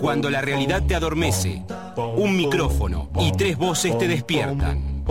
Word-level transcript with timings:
Cuando 0.00 0.30
la 0.30 0.40
realidad 0.40 0.82
te 0.86 0.94
adormece, 0.94 1.62
un 2.16 2.36
micrófono 2.36 3.10
y 3.18 3.32
tres 3.32 3.56
voces 3.58 3.98
te 3.98 4.06
despiertan. 4.06 5.04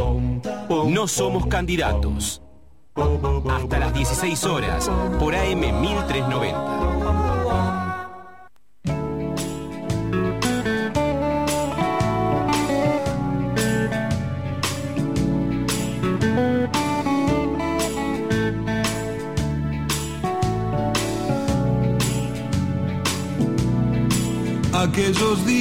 No 0.87 1.07
somos 1.07 1.47
candidatos. 1.47 2.41
Hasta 3.49 3.79
las 3.79 3.93
16 3.93 4.43
horas 4.45 4.89
por 5.19 5.35
AM 5.35 5.81
1390. 5.81 6.76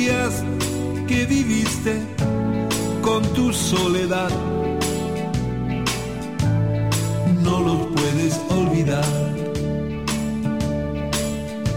Días 0.06 0.44
que 1.08 1.26
viviste 1.26 2.00
con 3.02 3.22
tu 3.34 3.52
soledad. 3.52 4.30
No 7.42 7.60
los 7.60 7.86
puedes 7.86 8.40
olvidar. 8.50 9.04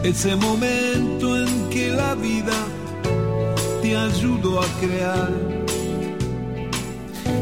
Ese 0.03 0.35
momento 0.35 1.37
en 1.37 1.69
que 1.71 1.89
la 1.89 2.13
vida 2.13 2.57
te 3.81 3.97
ayudó 3.97 4.61
a 4.61 4.65
crear. 4.79 5.29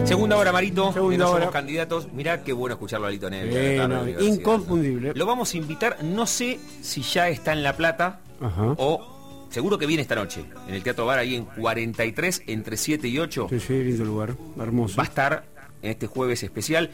Segunda 0.05 0.37
hora, 0.37 0.53
Marito. 0.53 0.93
Segunda 0.93 1.27
hora. 1.27 1.39
somos 1.39 1.53
candidatos. 1.53 2.07
Mirá 2.13 2.43
qué 2.43 2.53
bueno 2.53 2.75
escucharlo 2.75 3.07
a 3.07 3.09
Lito 3.09 3.29
Neves. 3.29 3.77
Bueno, 3.77 4.07
inconfundible. 4.21 5.11
Lo 5.15 5.25
vamos 5.25 5.53
a 5.53 5.57
invitar, 5.57 6.01
no 6.01 6.25
sé 6.25 6.59
si 6.81 7.01
ya 7.01 7.27
está 7.27 7.51
en 7.51 7.63
La 7.63 7.75
Plata 7.75 8.21
Ajá. 8.39 8.73
o 8.77 9.16
seguro 9.49 9.77
que 9.77 9.85
viene 9.85 10.01
esta 10.01 10.15
noche. 10.15 10.45
En 10.67 10.75
el 10.75 10.83
Teatro 10.83 11.05
Bar, 11.05 11.19
ahí 11.19 11.35
en 11.35 11.45
43, 11.45 12.43
entre 12.47 12.77
7 12.77 13.07
y 13.07 13.19
8. 13.19 13.47
Sí, 13.49 13.59
sí, 13.59 13.83
lindo 13.83 14.05
lugar, 14.05 14.35
hermoso. 14.59 14.97
Va 14.97 15.03
a 15.03 15.07
estar 15.07 15.45
en 15.81 15.91
este 15.91 16.07
jueves 16.07 16.43
especial. 16.43 16.89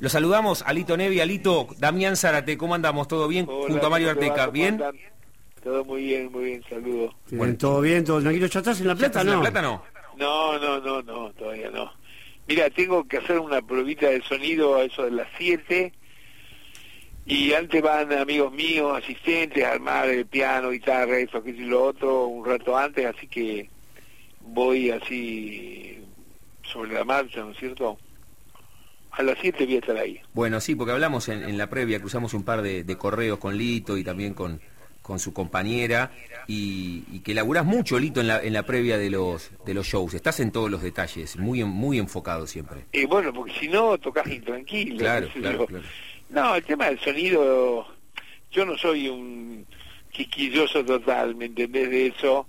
Lo 0.00 0.08
saludamos 0.08 0.62
a 0.62 0.72
Lito 0.72 0.96
Nevi, 0.96 1.20
a 1.20 1.26
Lito, 1.26 1.66
Damián 1.78 2.16
Zárate, 2.16 2.56
¿cómo 2.56 2.74
andamos? 2.74 3.08
¿Todo 3.08 3.26
bien? 3.26 3.46
Hola, 3.48 3.66
Junto 3.72 3.86
a 3.86 3.90
Mario. 3.90 4.10
Arteca, 4.10 4.42
¿Cómo 4.42 4.52
¿bien? 4.52 4.74
andan? 4.74 4.96
Todo 5.62 5.84
muy 5.84 6.02
bien, 6.02 6.30
muy 6.30 6.44
bien, 6.44 6.64
saludos. 6.68 7.14
Bueno. 7.30 7.56
todo 7.58 7.80
bien, 7.80 8.04
todo 8.04 8.20
tranquilo. 8.20 8.46
¿Ya 8.46 8.58
estás 8.60 8.80
en 8.80 8.86
La 8.86 8.94
¿Ya 8.94 8.98
Plata, 8.98 9.20
estás 9.20 9.22
en 9.24 9.38
no? 9.38 9.42
La 9.42 9.50
Plata 9.50 9.62
no? 9.62 9.82
No, 10.16 10.58
no, 10.58 10.80
no, 10.80 11.02
no, 11.02 11.30
todavía 11.32 11.70
no. 11.70 11.92
Mira, 12.46 12.70
tengo 12.70 13.06
que 13.06 13.18
hacer 13.18 13.38
una 13.40 13.60
pruebita 13.60 14.08
de 14.08 14.22
sonido 14.22 14.76
a 14.76 14.84
eso 14.84 15.02
de 15.02 15.10
las 15.10 15.28
7 15.36 15.92
y 17.28 17.52
antes 17.52 17.82
van 17.82 18.10
amigos 18.12 18.52
míos, 18.52 18.96
asistentes, 18.96 19.62
a 19.62 19.72
armar 19.72 20.08
el 20.08 20.24
piano, 20.26 20.70
guitarra, 20.70 21.18
eso, 21.18 21.42
que 21.42 21.50
y 21.50 21.58
lo 21.58 21.84
otro, 21.84 22.26
un 22.26 22.44
rato 22.46 22.76
antes, 22.76 23.04
así 23.04 23.26
que 23.26 23.68
voy 24.40 24.90
así 24.90 26.02
sobre 26.62 26.94
la 26.94 27.04
marcha, 27.04 27.40
¿no 27.40 27.50
es 27.50 27.58
cierto? 27.58 27.98
A 29.10 29.22
las 29.22 29.36
7 29.40 29.64
voy 29.66 29.76
a 29.76 29.78
estar 29.78 29.96
ahí. 29.98 30.20
Bueno, 30.32 30.58
sí, 30.60 30.74
porque 30.74 30.92
hablamos 30.92 31.28
en, 31.28 31.42
en 31.42 31.58
la 31.58 31.68
previa, 31.68 32.00
cruzamos 32.00 32.32
un 32.32 32.44
par 32.44 32.62
de, 32.62 32.82
de 32.82 32.96
correos 32.96 33.38
con 33.38 33.58
Lito 33.58 33.98
y 33.98 34.04
también 34.04 34.32
con, 34.32 34.60
con 35.02 35.18
su 35.18 35.32
compañera 35.32 36.12
y, 36.46 37.04
y 37.12 37.20
que 37.20 37.34
laburás 37.34 37.64
mucho, 37.64 37.98
Lito, 37.98 38.20
en 38.20 38.28
la, 38.28 38.42
en 38.42 38.52
la 38.54 38.62
previa 38.64 38.96
de 38.96 39.10
los, 39.10 39.50
de 39.66 39.74
los 39.74 39.86
shows. 39.86 40.14
Estás 40.14 40.40
en 40.40 40.50
todos 40.50 40.70
los 40.70 40.82
detalles, 40.82 41.36
muy, 41.36 41.62
muy 41.64 41.98
enfocado 41.98 42.46
siempre. 42.46 42.86
Y 42.92 43.04
bueno, 43.04 43.32
porque 43.32 43.52
si 43.52 43.68
no, 43.68 43.98
tocas 43.98 44.26
intranquilo. 44.28 44.96
Claro, 44.98 45.28
claro, 45.34 45.66
claro. 45.66 45.84
No, 46.30 46.54
el 46.54 46.64
tema 46.64 46.86
del 46.86 47.00
sonido, 47.00 47.86
yo 48.50 48.66
no 48.66 48.76
soy 48.76 49.08
un 49.08 49.66
quisquilloso 50.10 50.84
total, 50.84 51.34
¿me 51.34 51.46
entendés 51.46 51.88
de 51.88 52.06
eso? 52.08 52.46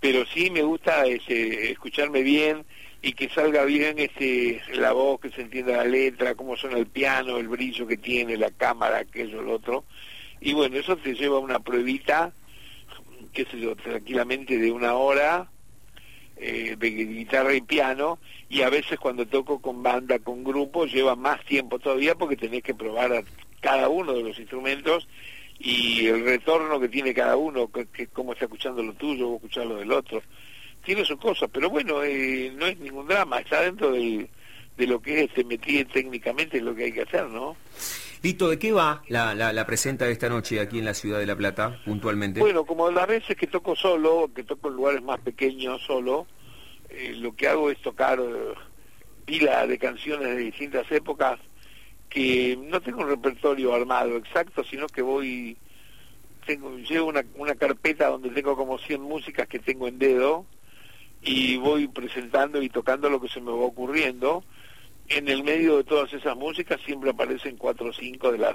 Pero 0.00 0.26
sí 0.26 0.50
me 0.50 0.62
gusta 0.62 1.06
este, 1.06 1.70
escucharme 1.70 2.22
bien 2.22 2.64
y 3.02 3.12
que 3.12 3.28
salga 3.28 3.64
bien 3.64 3.98
este, 3.98 4.60
la 4.74 4.92
voz, 4.92 5.20
que 5.20 5.30
se 5.30 5.42
entienda 5.42 5.76
la 5.76 5.84
letra, 5.84 6.34
cómo 6.34 6.56
suena 6.56 6.78
el 6.78 6.86
piano, 6.86 7.38
el 7.38 7.48
brillo 7.48 7.86
que 7.86 7.96
tiene, 7.96 8.36
la 8.36 8.50
cámara, 8.50 8.98
aquello, 8.98 9.42
lo 9.42 9.54
otro. 9.54 9.84
Y 10.40 10.52
bueno, 10.52 10.76
eso 10.76 10.96
te 10.96 11.14
lleva 11.14 11.36
a 11.36 11.40
una 11.40 11.60
pruebita, 11.60 12.32
qué 13.32 13.44
sé 13.44 13.60
yo, 13.60 13.76
tranquilamente 13.76 14.58
de 14.58 14.72
una 14.72 14.94
hora, 14.94 15.50
eh, 16.40 16.76
de 16.78 16.90
guitarra 16.90 17.54
y 17.54 17.60
piano 17.60 18.18
y 18.48 18.62
a 18.62 18.70
veces 18.70 18.98
cuando 18.98 19.26
toco 19.26 19.60
con 19.60 19.82
banda, 19.82 20.18
con 20.18 20.42
grupo, 20.42 20.86
lleva 20.86 21.14
más 21.14 21.44
tiempo 21.44 21.78
todavía 21.78 22.14
porque 22.14 22.36
tenés 22.36 22.62
que 22.62 22.74
probar 22.74 23.12
a 23.12 23.22
cada 23.60 23.88
uno 23.88 24.14
de 24.14 24.22
los 24.22 24.38
instrumentos 24.38 25.06
y 25.58 26.06
el 26.06 26.24
retorno 26.24 26.80
que 26.80 26.88
tiene 26.88 27.12
cada 27.12 27.36
uno, 27.36 27.70
que, 27.70 27.86
que 27.86 28.06
cómo 28.06 28.32
está 28.32 28.46
escuchando 28.46 28.82
lo 28.82 28.94
tuyo 28.94 29.28
o 29.28 29.36
escuchar 29.36 29.66
lo 29.66 29.76
del 29.76 29.92
otro. 29.92 30.22
Tiene 30.82 31.04
sus 31.04 31.18
cosas, 31.18 31.50
pero 31.52 31.68
bueno, 31.68 32.02
eh, 32.02 32.50
no 32.56 32.66
es 32.66 32.78
ningún 32.78 33.06
drama, 33.06 33.40
está 33.40 33.60
dentro 33.60 33.92
de 33.92 34.28
lo 34.78 35.02
que 35.02 35.18
es 35.18 35.28
este 35.28 35.44
metir 35.44 35.86
técnicamente 35.88 36.56
es 36.56 36.62
lo 36.62 36.74
que 36.74 36.84
hay 36.84 36.92
que 36.92 37.02
hacer, 37.02 37.26
¿no? 37.26 37.54
Lito, 38.22 38.48
¿de 38.48 38.58
qué 38.58 38.72
va 38.72 39.02
la, 39.08 39.34
la, 39.34 39.52
la 39.52 39.64
presenta 39.64 40.04
de 40.04 40.12
esta 40.12 40.28
noche 40.28 40.60
aquí 40.60 40.78
en 40.78 40.84
la 40.84 40.92
ciudad 40.92 41.18
de 41.18 41.26
La 41.26 41.36
Plata, 41.36 41.80
puntualmente? 41.86 42.40
Bueno, 42.40 42.64
como 42.66 42.90
las 42.90 43.06
veces 43.06 43.34
que 43.34 43.46
toco 43.46 43.74
solo, 43.74 44.30
que 44.34 44.44
toco 44.44 44.68
en 44.68 44.74
lugares 44.74 45.02
más 45.02 45.20
pequeños 45.20 45.80
solo, 45.82 46.26
eh, 46.90 47.14
lo 47.16 47.34
que 47.34 47.48
hago 47.48 47.70
es 47.70 47.80
tocar 47.80 48.20
eh, 48.20 48.54
pila 49.24 49.66
de 49.66 49.78
canciones 49.78 50.28
de 50.28 50.36
distintas 50.36 50.90
épocas 50.92 51.40
que 52.10 52.58
no 52.60 52.82
tengo 52.82 53.00
un 53.00 53.08
repertorio 53.08 53.72
armado 53.72 54.16
exacto, 54.16 54.64
sino 54.64 54.86
que 54.88 55.00
voy, 55.00 55.56
tengo, 56.44 56.76
llevo 56.76 57.08
una, 57.08 57.24
una 57.36 57.54
carpeta 57.54 58.08
donde 58.08 58.30
tengo 58.30 58.54
como 58.54 58.76
100 58.76 59.00
músicas 59.00 59.48
que 59.48 59.60
tengo 59.60 59.88
en 59.88 59.98
dedo 59.98 60.44
y 61.22 61.56
voy 61.56 61.88
presentando 61.88 62.60
y 62.60 62.68
tocando 62.68 63.08
lo 63.08 63.20
que 63.20 63.28
se 63.28 63.40
me 63.40 63.50
va 63.50 63.64
ocurriendo. 63.64 64.44
En 65.10 65.28
el 65.28 65.42
medio 65.42 65.76
de 65.76 65.84
todas 65.84 66.12
esas 66.12 66.36
músicas 66.36 66.80
siempre 66.82 67.10
aparecen 67.10 67.56
cuatro 67.56 67.88
o 67.88 67.92
cinco 67.92 68.30
de 68.30 68.38
las 68.38 68.54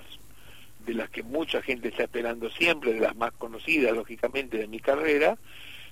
de 0.86 0.94
las 0.94 1.10
que 1.10 1.22
mucha 1.22 1.62
gente 1.62 1.90
está 1.90 2.04
esperando 2.04 2.50
siempre, 2.50 2.94
de 2.94 3.02
las 3.02 3.16
más 3.16 3.34
conocidas, 3.34 3.92
lógicamente, 3.92 4.60
de 4.60 4.68
mi 4.68 4.80
carrera, 4.80 5.38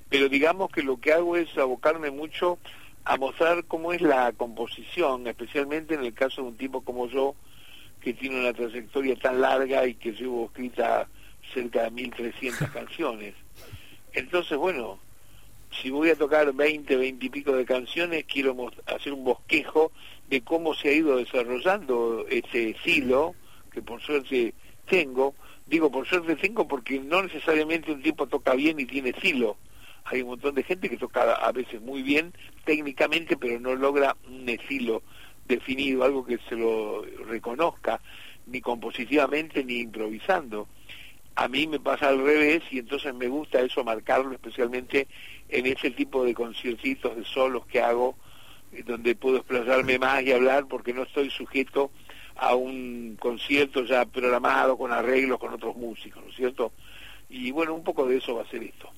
pero 0.07 0.29
digamos 0.29 0.72
que 0.72 0.84
lo 0.84 1.01
que 1.01 1.12
hago 1.12 1.35
es 1.35 1.57
abocarme 1.57 2.12
mucho 2.12 2.59
a 3.03 3.18
mostrar 3.18 3.66
cómo 3.66 3.91
es 3.91 4.01
la 4.01 4.31
composición, 4.31 5.28
especialmente 5.28 5.96
en 5.96 6.06
el 6.06 6.13
caso 6.13 6.44
de 6.44 6.47
un 6.50 6.57
tipo 6.57 6.81
como 6.81 7.07
yo, 7.07 7.35
que 8.00 8.13
tiene 8.13 8.40
una 8.40 8.53
trayectoria 8.53 9.16
tan 9.18 9.41
larga 9.41 9.85
y 9.85 9.95
que 9.95 10.13
llevo 10.13 10.45
escrita 10.45 11.09
cerca 11.53 11.84
de 11.84 11.91
1.300 11.91 12.72
canciones. 12.74 13.34
Entonces, 14.13 14.57
bueno, 14.57 15.00
si 15.81 15.90
voy 15.90 16.09
a 16.12 16.16
tocar 16.16 16.53
20, 16.53 16.95
20 16.95 17.25
y 17.25 17.30
pico 17.30 17.51
de 17.51 17.66
canciones, 17.66 18.25
quiero 18.25 18.56
hacer 18.85 19.12
un 19.12 19.24
bosquejo 19.24 19.91
de 20.29 20.41
cómo 20.41 20.73
se 20.73 20.89
ha 20.89 20.94
ido 20.94 21.17
desarrollando 21.17 22.25
ese 22.29 22.72
estilo, 22.72 23.35
que 23.72 23.81
por 23.81 24.01
suerte 24.01 24.53
tengo. 24.88 25.35
Digo 25.66 25.91
por 25.91 26.07
suerte 26.07 26.35
tengo 26.35 26.67
porque 26.67 27.00
no 27.00 27.23
necesariamente 27.23 27.91
un 27.91 28.01
tipo 28.01 28.28
toca 28.28 28.53
bien 28.53 28.79
y 28.79 28.85
tiene 28.85 29.09
estilo. 29.09 29.57
Hay 30.06 30.22
un 30.22 30.29
montón 30.29 30.56
de 30.56 30.63
gente 30.63 30.89
que 30.89 30.97
toca 30.97 31.33
a 31.33 31.51
veces 31.51 31.81
muy 31.81 32.03
bien 32.03 32.33
técnicamente, 32.66 33.38
pero 33.38 33.59
no 33.59 33.73
logra 33.75 34.17
un 34.28 34.47
estilo 34.50 35.01
definido, 35.47 36.03
algo 36.03 36.25
que 36.25 36.39
se 36.50 36.56
lo 36.56 37.03
reconozca, 37.25 38.01
ni 38.45 38.59
compositivamente 38.59 39.63
ni 39.63 39.79
improvisando 39.79 40.67
a 41.35 41.47
mí 41.47 41.67
me 41.67 41.79
pasa 41.79 42.09
al 42.09 42.23
revés 42.23 42.63
y 42.72 42.79
entonces 42.79 43.13
me 43.13 43.28
gusta 43.28 43.59
eso 43.62 43.83
marcarlo 43.83 44.33
especialmente 44.33 45.07
en 45.50 45.66
ese 45.66 45.91
tipo 45.91 46.23
de 46.23 46.33
conciertitos 46.33 47.16
de 47.16 47.25
solos 47.25 47.66
que 47.66 47.81
hago 47.81 48.16
donde 48.85 49.16
puedo 49.16 49.38
explayarme 49.38 50.00
más 50.00 50.23
y 50.23 50.31
hablar 50.31 50.66
porque 50.67 50.94
no 50.94 51.03
estoy 51.03 51.29
sujeto 51.29 51.91
a 52.35 52.56
un 52.56 53.16
concierto 53.19 53.85
ya 53.85 54.06
programado 54.06 54.78
con 54.78 54.91
arreglos 54.91 55.39
con 55.39 55.53
otros 55.53 55.75
músicos, 55.75 56.23
¿no 56.23 56.29
es 56.29 56.35
cierto? 56.35 56.73
Y 57.29 57.51
bueno, 57.51 57.73
un 57.73 57.83
poco 57.83 58.07
de 58.07 58.17
eso 58.17 58.35
va 58.35 58.44
a 58.44 58.50
ser 58.50 58.63
esto. 58.63 58.89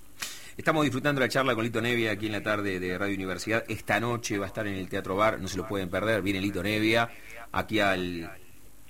Estamos 0.57 0.83
disfrutando 0.83 1.19
la 1.19 1.27
charla 1.27 1.53
con 1.53 1.65
Lito 1.65 1.81
Nevia 1.81 2.11
aquí 2.11 2.27
en 2.27 2.31
la 2.31 2.41
tarde 2.41 2.79
de 2.79 2.97
Radio 2.97 3.15
Universidad. 3.15 3.65
Esta 3.67 3.99
noche 3.99 4.37
va 4.37 4.45
a 4.45 4.47
estar 4.47 4.65
en 4.67 4.75
el 4.75 4.87
Teatro 4.87 5.17
Bar, 5.17 5.39
no 5.39 5.49
se 5.49 5.57
lo 5.57 5.67
pueden 5.67 5.89
perder. 5.89 6.21
Viene 6.21 6.39
Lito 6.39 6.63
Nevia 6.63 7.09
aquí 7.51 7.81
al, 7.81 8.31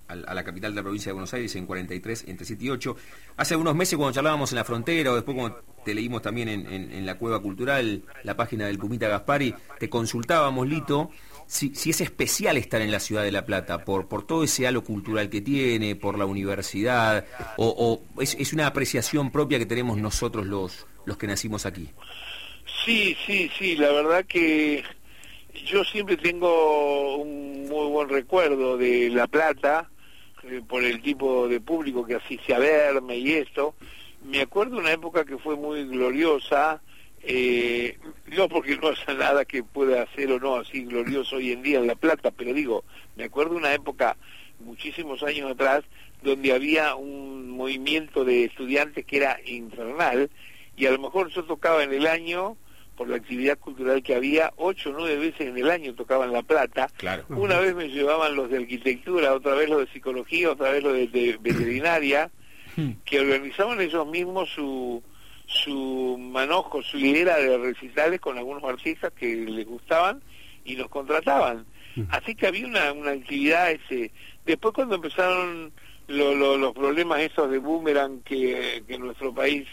a 0.08 0.34
la 0.34 0.44
capital 0.44 0.72
de 0.72 0.76
la 0.78 0.84
provincia 0.84 1.10
de 1.10 1.14
Buenos 1.14 1.34
Aires 1.34 1.56
en 1.56 1.66
43, 1.66 2.26
entre 2.28 2.46
7 2.46 2.66
y 2.66 2.70
8. 2.70 2.96
Hace 3.38 3.56
unos 3.56 3.76
meses 3.76 3.98
cuando 3.98 4.14
charlábamos 4.14 4.52
en 4.52 4.58
la 4.58 4.64
frontera 4.64 5.12
o 5.12 5.16
después 5.16 5.36
cuando 5.36 5.64
te 5.84 5.94
leímos 5.94 6.22
también 6.22 6.50
en, 6.50 7.06
la 7.06 7.18
Cueva 7.18 7.42
Cultural, 7.42 8.04
la 8.24 8.36
página 8.36 8.66
del 8.66 8.78
Pumita 8.78 9.08
Gaspari, 9.08 9.54
te 9.80 9.90
consultábamos, 9.90 10.68
Lito, 10.68 11.12
si, 11.46 11.76
si 11.76 11.92
es 11.92 12.02
especial 12.02 12.58
estar 12.58 12.82
en 12.82 12.92
la 12.92 13.00
ciudad 13.00 13.24
de 13.24 13.32
La 13.32 13.46
Plata, 13.46 13.86
por, 13.86 14.08
por 14.08 14.26
todo 14.26 14.44
ese 14.44 14.66
halo 14.66 14.84
cultural 14.84 15.30
que 15.30 15.42
tiene, 15.42 15.96
por 15.96 16.18
la 16.18 16.26
universidad, 16.26 17.26
o, 17.58 18.02
o 18.16 18.22
es, 18.22 18.36
es 18.40 18.54
una 18.54 18.68
apreciación 18.68 19.32
propia 19.32 19.60
que 19.60 19.66
tenemos 19.66 19.98
nosotros 19.98 20.48
los, 20.48 20.88
los 21.06 21.18
que 21.18 21.28
nacimos 21.28 21.66
aquí. 21.66 21.90
Sí, 22.84 23.16
sí, 23.26 23.50
sí, 23.58 23.76
la 23.76 23.92
verdad 23.92 24.26
que 24.26 24.84
yo 25.66 25.84
siempre 25.84 26.18
tengo 26.18 27.18
un 27.18 27.68
muy 27.70 27.88
buen 27.90 28.10
recuerdo 28.10 28.78
de 28.78 29.10
La 29.10 29.28
Plata, 29.28 29.90
eh, 30.48 30.62
por 30.68 30.84
el 30.84 31.02
tipo 31.02 31.48
de 31.48 31.60
público 31.60 32.06
que 32.06 32.16
asiste 32.16 32.54
a 32.54 32.60
verme 32.60 33.18
y 33.18 33.34
esto. 33.34 33.76
me 34.24 34.42
acuerdo 34.42 34.78
una 34.78 34.92
época 34.92 35.26
que 35.26 35.38
fue 35.38 35.56
muy 35.56 35.86
gloriosa, 35.86 36.82
eh, 37.22 37.98
no 38.28 38.48
porque 38.48 38.78
no 38.78 38.90
haya 38.90 39.14
nada 39.14 39.46
que 39.46 39.64
pueda 39.64 40.04
hacer 40.04 40.32
o 40.32 40.40
no 40.40 40.58
así 40.58 40.84
glorioso 40.84 41.38
hoy 41.38 41.52
en 41.52 41.64
día 41.64 41.80
en 41.80 41.88
La 41.88 41.96
Plata, 41.96 42.32
pero 42.32 42.54
digo, 42.54 42.84
me 43.16 43.24
acuerdo 43.24 43.56
una 43.56 43.74
época 43.74 44.18
muchísimos 44.60 45.24
años 45.24 45.52
atrás 45.52 45.84
donde 46.22 46.54
había 46.54 46.96
un 46.96 47.50
movimiento 47.50 48.24
de 48.24 48.46
estudiantes 48.46 49.06
que 49.06 49.18
era 49.18 49.40
infernal 49.46 50.30
y 50.78 50.86
a 50.86 50.92
lo 50.92 51.00
mejor 51.00 51.30
yo 51.30 51.44
tocaba 51.44 51.84
en 51.84 51.94
el 51.94 52.08
año 52.08 52.58
por 52.96 53.10
la 53.10 53.18
actividad 53.18 53.58
cultural 53.60 54.02
que 54.04 54.16
había, 54.16 54.54
ocho 54.58 54.90
o 54.90 54.94
nueve 54.94 55.18
veces 55.18 55.48
en 55.48 55.58
el 55.58 55.70
año 55.70 55.94
tocaban 55.96 56.32
La 56.32 56.42
Plata. 56.44 56.90
Claro. 56.98 57.26
Una 57.30 57.60
vez 57.60 57.76
me 57.76 57.90
llevaban 57.90 58.36
los 58.36 58.50
de 58.50 58.58
arquitectura, 58.58 59.34
otra 59.34 59.54
vez 59.56 59.70
los 59.70 59.80
de 59.86 59.92
psicología, 59.94 60.52
otra 60.52 60.72
vez 60.72 60.84
los 60.84 60.94
de, 60.94 61.08
de 61.08 61.38
veterinaria, 61.42 62.32
que 63.06 63.20
organizaban 63.20 63.80
ellos 63.80 64.06
mismos 64.08 64.50
su, 64.50 65.02
su 65.46 66.18
manojo, 66.20 66.82
su 66.84 66.98
hilera 66.98 67.38
de 67.38 67.58
recitales 67.58 68.20
con 68.20 68.38
algunos 68.38 68.64
artistas 68.64 69.14
que 69.18 69.36
les 69.36 69.66
gustaban 69.66 70.22
y 70.66 70.76
los 70.76 70.90
contrataban. 70.90 71.66
Así 72.10 72.36
que 72.36 72.48
había 72.48 72.68
una, 72.68 72.92
una 72.92 73.12
actividad 73.12 73.72
ese. 73.72 74.12
Después 74.46 74.74
cuando 74.74 74.96
empezaron 74.96 75.72
lo- 76.08 76.36
lo- 76.36 76.58
los 76.58 76.74
problemas 76.74 77.20
esos 77.22 77.50
de 77.50 77.58
boomerang 77.60 78.22
que, 78.24 78.84
que 78.86 78.98
nuestro 78.98 79.34
país 79.34 79.66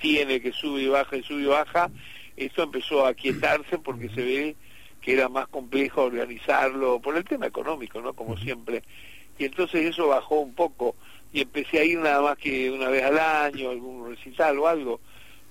tiene, 0.00 0.40
que 0.40 0.52
sube 0.52 0.82
y 0.82 0.86
baja 0.86 1.16
y 1.16 1.22
sube 1.24 1.42
y 1.42 1.46
baja, 1.46 1.90
esto 2.36 2.62
empezó 2.62 3.06
a 3.06 3.14
quietarse 3.14 3.78
porque 3.78 4.08
se 4.10 4.22
ve 4.22 4.56
que 5.00 5.14
era 5.14 5.28
más 5.28 5.48
complejo 5.48 6.02
organizarlo 6.02 7.00
por 7.00 7.16
el 7.16 7.24
tema 7.24 7.46
económico, 7.46 8.00
¿no? 8.00 8.12
Como 8.12 8.36
siempre. 8.36 8.82
Y 9.38 9.44
entonces 9.44 9.86
eso 9.86 10.08
bajó 10.08 10.40
un 10.40 10.54
poco 10.54 10.96
y 11.32 11.42
empecé 11.42 11.78
a 11.78 11.84
ir 11.84 11.98
nada 11.98 12.22
más 12.22 12.38
que 12.38 12.70
una 12.70 12.88
vez 12.88 13.04
al 13.04 13.18
año, 13.18 13.70
algún 13.70 14.10
recital 14.10 14.58
o 14.58 14.66
algo. 14.66 15.00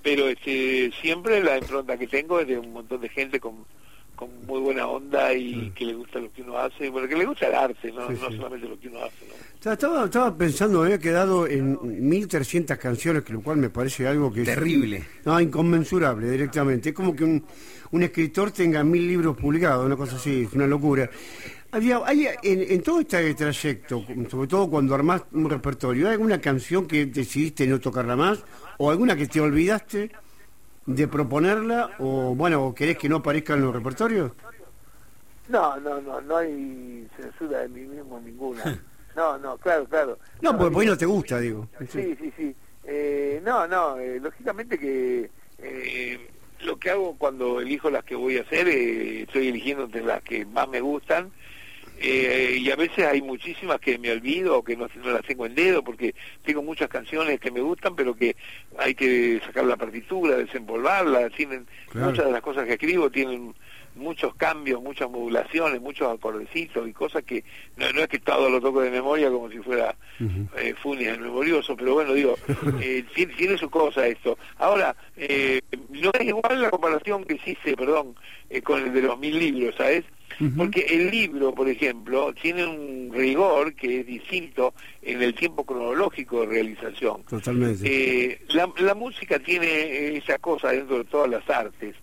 Pero 0.02 0.28
este 0.28 0.92
siempre 1.02 1.42
la 1.44 1.58
impronta 1.58 1.98
que 1.98 2.08
tengo 2.08 2.40
es 2.40 2.48
de 2.48 2.60
un 2.60 2.74
montón 2.74 3.02
de 3.02 3.10
gente 3.10 3.40
con, 3.40 3.66
con 4.16 4.30
muy 4.48 4.60
buena 4.62 4.88
onda 4.88 5.34
y 5.34 5.72
que 5.76 5.86
le 5.86 5.94
gusta 5.94 6.20
lo 6.20 6.32
que 6.32 6.42
uno 6.42 6.58
hace, 6.58 6.90
bueno, 6.90 7.08
que 7.08 7.16
le 7.16 7.26
gusta 7.26 7.48
el 7.48 7.56
arte, 7.56 7.92
no, 7.92 8.08
Sí, 8.08 8.18
no 8.22 8.30
sí. 8.30 8.38
solamente 8.38 8.68
lo 8.68 8.80
que 8.80 8.88
uno 8.88 9.00
hace, 9.04 9.26
¿no? 9.28 9.34
O 9.34 9.64
sea, 9.64 9.74
Estaba, 9.74 10.06
estaba 10.06 10.38
pensando, 10.38 10.80
me 10.80 10.86
había 10.86 11.00
quedado 11.00 11.48
en 11.48 11.78
1.300 11.78 12.78
canciones, 12.78 13.24
que 13.24 13.34
lo 13.34 13.42
cual 13.42 13.58
me 13.58 13.70
parece 13.70 14.08
algo 14.08 14.32
que 14.32 14.42
es... 14.42 14.48
Terrible. 14.48 15.04
No, 15.26 15.40
inconmensurable 15.42 16.30
directamente. 16.30 16.90
Es 16.90 16.96
como 16.96 17.16
que 17.16 17.24
un, 17.24 17.44
un 17.92 18.04
escritor 18.04 18.52
tenga 18.52 18.84
mil 18.84 19.08
libros 19.08 19.36
publicados, 19.38 19.86
una 19.86 19.96
cosa 19.96 20.16
así, 20.18 20.44
es 20.44 20.54
una 20.54 20.68
locura. 20.68 21.10
Había, 21.72 22.00
hay, 22.06 22.28
en, 22.44 22.62
en 22.72 22.82
todo 22.82 23.02
este 23.02 23.34
trayecto, 23.34 24.06
sobre 24.30 24.48
todo 24.48 24.70
cuando 24.70 24.96
armás 24.96 25.24
un 25.34 25.50
repertorio, 25.50 26.08
¿hay 26.08 26.14
alguna 26.14 26.40
canción 26.40 26.88
que 26.88 27.08
decidiste 27.08 27.68
no 27.68 27.80
tocarla 27.80 28.16
más? 28.16 28.44
¿O 28.78 28.92
alguna 28.92 29.16
que 29.16 29.28
te 29.28 29.42
olvidaste 29.42 30.12
de 30.86 31.08
proponerla? 31.08 31.96
¿O 32.00 32.36
bueno, 32.36 32.66
o 32.66 32.76
querés 32.76 32.98
que 32.98 33.10
no 33.10 33.18
aparezca 33.18 33.54
en 33.54 33.62
los 33.62 33.74
repertorios? 33.74 34.32
No, 35.48 35.80
no, 35.80 36.02
no, 36.02 36.22
no 36.22 36.38
hay 36.38 37.08
censura 37.16 37.60
de 37.60 37.70
mí 37.70 37.82
mismo 37.82 38.20
ninguna. 38.20 38.64
No, 39.16 39.38
no, 39.38 39.58
claro, 39.58 39.86
claro. 39.86 40.20
No, 40.42 40.58
porque 40.58 40.74
por 40.74 40.82
ahí 40.82 40.90
no 40.90 40.98
te 40.98 41.06
gusta, 41.06 41.40
digo. 41.40 41.70
Sí, 41.90 42.18
sí, 42.20 42.34
sí. 42.36 42.54
Eh, 42.84 43.42
no, 43.46 43.66
no, 43.66 43.98
eh, 43.98 44.20
lógicamente 44.20 44.78
que 44.78 45.32
eh, 45.60 46.30
lo 46.66 46.78
que 46.78 46.90
hago 46.90 47.16
cuando 47.18 47.62
elijo 47.62 47.90
las 47.90 48.04
que 48.04 48.16
voy 48.16 48.38
a 48.38 48.42
hacer, 48.42 48.68
eh, 48.68 49.22
estoy 49.22 49.48
eligiendo 49.48 49.86
entre 49.86 50.04
las 50.04 50.22
que 50.22 50.46
más 50.46 50.68
me 50.68 50.82
gustan. 50.82 51.32
Eh, 52.00 52.58
y 52.60 52.70
a 52.72 52.76
veces 52.76 53.06
hay 53.06 53.22
muchísimas 53.22 53.80
que 53.80 53.98
me 53.98 54.12
olvido 54.12 54.58
o 54.58 54.64
que 54.64 54.76
no, 54.76 54.88
no 55.04 55.12
las 55.12 55.24
tengo 55.24 55.46
en 55.46 55.56
dedo 55.56 55.84
porque 55.84 56.14
tengo 56.44 56.62
muchas 56.62 56.90
canciones 56.90 57.40
que 57.40 57.52
me 57.52 57.62
gustan 57.62 57.96
pero 57.96 58.16
que 58.16 58.36
hay 58.78 58.94
que 58.96 59.42
sacar 59.46 59.66
la 59.66 59.78
partitura, 59.78 60.36
desempolvarla, 60.38 61.30
tienen 61.30 61.66
Claro. 61.90 62.10
muchas 62.10 62.26
de 62.26 62.32
las 62.32 62.42
cosas 62.42 62.66
que 62.66 62.74
escribo 62.74 63.10
tienen 63.10 63.56
muchos 63.96 64.36
cambios, 64.36 64.82
muchas 64.82 65.10
modulaciones, 65.10 65.80
muchos 65.80 66.12
acordecitos 66.14 66.86
y 66.86 66.92
cosas 66.92 67.24
que 67.24 67.46
no, 67.78 67.90
no 67.94 68.02
es 68.02 68.10
que 68.10 68.20
todo 68.20 68.50
lo 68.50 68.60
toco 68.60 68.82
de 68.82 68.90
memoria 68.92 69.30
como 69.30 69.50
si 69.50 69.60
fuera 69.60 69.96
eh, 70.58 70.74
Funes 70.82 71.08
el 71.08 71.22
memorioso, 71.22 71.78
pero 71.78 71.94
bueno, 71.94 72.14
digo, 72.14 72.38
eh, 72.82 73.06
tiene, 73.16 73.34
tiene 73.36 73.58
su 73.58 73.70
cosa 73.70 74.06
esto. 74.06 74.38
Ahora, 74.58 74.94
eh, 75.16 75.62
no 75.92 76.12
es 76.20 76.26
igual 76.28 76.62
la 76.62 76.70
comparación 76.70 77.24
que 77.24 77.36
hiciste, 77.36 77.78
perdón, 77.78 78.16
con 78.64 78.84
el 78.84 78.94
de 78.94 79.02
los 79.02 79.18
mil 79.18 79.40
libros, 79.40 79.76
¿sabes? 79.78 80.04
Porque 80.58 80.86
el 80.90 81.12
libro, 81.12 81.54
por 81.54 81.70
ejemplo, 81.70 82.34
tiene 82.34 82.66
un 82.66 83.12
rigor 83.14 83.74
que 83.74 84.02
es 84.02 84.06
distinto 84.06 84.74
en 85.02 85.22
el 85.22 85.34
tiempo 85.34 85.66
cronológico 85.66 86.42
de 86.42 86.48
realización. 86.48 87.24
Totalmente. 87.24 87.84
Eh, 87.86 88.42
la, 88.50 88.70
la 88.80 88.96
música 88.96 89.40
tiene 89.40 90.18
esa 90.18 90.38
cosa 90.40 90.72
dentro 90.72 90.98
de 90.98 91.04
todas 91.06 91.30
las 91.30 91.50
artes, 91.50 91.96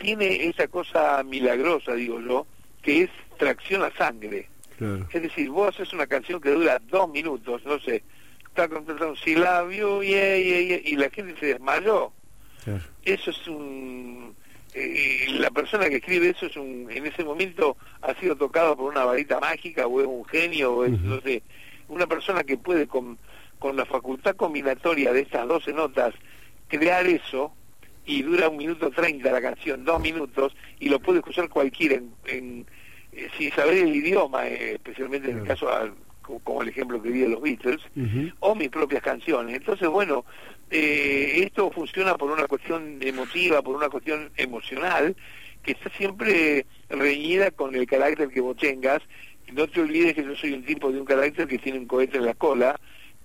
tiene 0.00 0.48
esa 0.48 0.66
cosa 0.68 1.22
milagrosa, 1.22 1.94
digo 1.94 2.20
yo, 2.20 2.46
que 2.82 3.02
es 3.02 3.10
tracción 3.38 3.82
a 3.82 3.90
sangre. 3.96 4.48
Claro. 4.76 5.06
Es 5.12 5.22
decir, 5.22 5.50
vos 5.50 5.74
haces 5.74 5.92
una 5.92 6.06
canción 6.06 6.40
que 6.40 6.50
dura 6.50 6.80
dos 6.88 7.08
minutos, 7.10 7.62
no 7.64 7.78
sé, 7.80 8.02
está 8.46 8.68
contratando 8.68 9.10
un 9.10 9.16
silabio 9.16 10.02
yeah, 10.02 10.36
yeah, 10.36 10.60
yeah, 10.60 10.80
y 10.84 10.96
la 10.96 11.10
gente 11.10 11.38
se 11.38 11.46
desmayó. 11.46 12.12
claro. 12.64 12.82
Eso 13.04 13.30
es 13.30 13.46
un... 13.46 14.36
eh, 14.74 15.26
la 15.38 15.50
persona 15.50 15.88
que 15.88 15.96
escribe 15.96 16.30
eso 16.30 16.46
es 16.46 16.56
un, 16.56 16.88
en 16.90 17.06
ese 17.06 17.24
momento 17.24 17.76
ha 18.02 18.14
sido 18.14 18.36
tocado 18.36 18.76
por 18.76 18.90
una 18.92 19.04
varita 19.04 19.40
mágica 19.40 19.86
o 19.86 20.00
es 20.00 20.06
un 20.06 20.24
genio 20.26 20.74
o 20.74 20.84
es, 20.84 20.92
no 21.00 21.20
sé, 21.20 21.42
una 21.88 22.06
persona 22.06 22.44
que 22.44 22.56
puede 22.58 22.86
con, 22.86 23.18
con 23.58 23.76
la 23.76 23.84
facultad 23.86 24.36
combinatoria 24.36 25.12
de 25.12 25.20
estas 25.22 25.46
12 25.48 25.72
notas 25.72 26.14
crear 26.68 27.06
eso 27.06 27.52
y 28.04 28.22
dura 28.22 28.48
un 28.48 28.56
minuto 28.56 28.90
treinta 28.90 29.30
la 29.32 29.40
canción, 29.42 29.84
dos 29.84 30.00
minutos, 30.00 30.54
y 30.80 30.88
lo 30.88 30.98
puede 31.00 31.18
escuchar 31.18 31.48
cualquiera 31.48 31.96
en, 31.96 32.12
en- 32.26 32.66
eh, 33.12 33.28
sin 33.38 33.50
saber 33.52 33.78
el 33.78 33.94
idioma, 33.96 34.46
eh, 34.46 34.72
especialmente 34.74 35.30
en 35.30 35.38
el 35.38 35.42
caso, 35.48 35.70
al- 35.72 35.94
como 36.44 36.62
el 36.62 36.68
ejemplo 36.68 37.02
que 37.02 37.10
di 37.10 37.20
de 37.20 37.28
los 37.28 37.40
Beatles, 37.40 37.80
o 38.40 38.54
mis 38.54 38.68
propias 38.68 39.02
canciones. 39.02 39.56
Entonces, 39.56 39.88
bueno, 39.88 40.24
eh, 40.70 41.40
esto 41.44 41.70
funciona 41.70 42.16
por 42.16 42.30
una 42.30 42.46
cuestión 42.46 42.98
emotiva, 43.00 43.62
por 43.62 43.76
una 43.76 43.88
cuestión 43.88 44.30
emocional, 44.36 45.16
que 45.62 45.72
está 45.72 45.90
siempre 45.90 46.66
reñida 46.88 47.50
con 47.50 47.74
el 47.74 47.86
carácter 47.86 48.28
que 48.28 48.40
vos 48.40 48.56
tengas. 48.56 49.00
No 49.52 49.66
te 49.66 49.80
olvides 49.80 50.14
que 50.14 50.24
yo 50.24 50.36
soy 50.36 50.52
un 50.52 50.64
tipo 50.64 50.92
de 50.92 51.00
un 51.00 51.06
carácter 51.06 51.48
que 51.48 51.58
tiene 51.58 51.78
un 51.78 51.86
cohete 51.86 52.18
en 52.18 52.26
la 52.26 52.34
cola, 52.34 52.78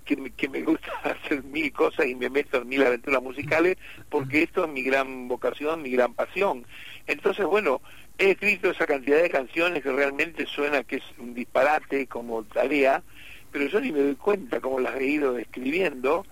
que 0.06 0.16
me, 0.16 0.30
que 0.32 0.48
me 0.48 0.62
gusta 0.62 0.92
hacer 1.04 1.44
mil 1.44 1.72
cosas 1.72 2.06
y 2.06 2.16
me 2.16 2.30
meto 2.30 2.62
en 2.62 2.68
mil 2.68 2.84
aventuras 2.84 3.22
musicales, 3.22 3.78
porque 4.10 4.44
esto 4.44 4.66
es 4.66 4.72
mi 4.72 4.84
gran 4.84 5.28
vocación, 5.28 5.82
mi 5.82 5.92
gran 5.92 6.14
pasión. 6.14 6.66
Entonces, 7.08 7.46
bueno, 7.46 7.82
he 8.18 8.32
escrito 8.32 8.70
esa 8.72 8.86
cantidad 8.86 9.22
de 9.22 9.30
canciones 9.30 9.84
que 9.84 9.92
realmente 9.92 10.46
suena 10.46 10.84
que 10.84 10.98
es 10.98 11.04
un 11.18 11.34
disparate 11.34 12.08
como 12.08 12.44
tarea, 12.44 13.04
pero 13.52 13.68
yo 13.68 13.80
ni 13.82 13.92
me 13.92 14.00
doy 14.00 14.16
cuenta 14.16 14.60
cómo 14.60 14.80
las 14.80 14.96
he 14.96 15.06
ido 15.06 15.38
escribiendo. 15.38 16.26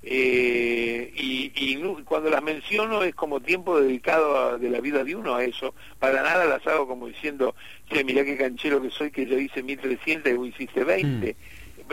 eh, 0.00 1.12
y, 1.16 1.76
cuando 2.04 2.30
las 2.30 2.40
menciono 2.40 3.02
es 3.02 3.14
como 3.16 3.40
tiempo 3.40 3.80
dedicado 3.80 4.38
a- 4.38 4.56
de 4.56 4.70
la 4.70 4.80
vida 4.80 5.02
de 5.02 5.16
uno 5.16 5.34
a 5.34 5.42
eso. 5.42 5.74
Para 5.98 6.22
nada 6.22 6.44
las 6.46 6.64
hago 6.68 6.86
como 6.86 7.08
diciendo, 7.08 7.54
che, 7.90 8.04
mirá 8.04 8.24
qué 8.24 8.36
canchero 8.36 8.80
que 8.80 8.90
soy, 8.90 9.10
que 9.10 9.26
yo 9.26 9.36
hice 9.36 9.62
1300 9.62 10.32
y 10.32 10.36
vos 10.36 10.48
hiciste 10.48 10.84
20. 10.84 11.34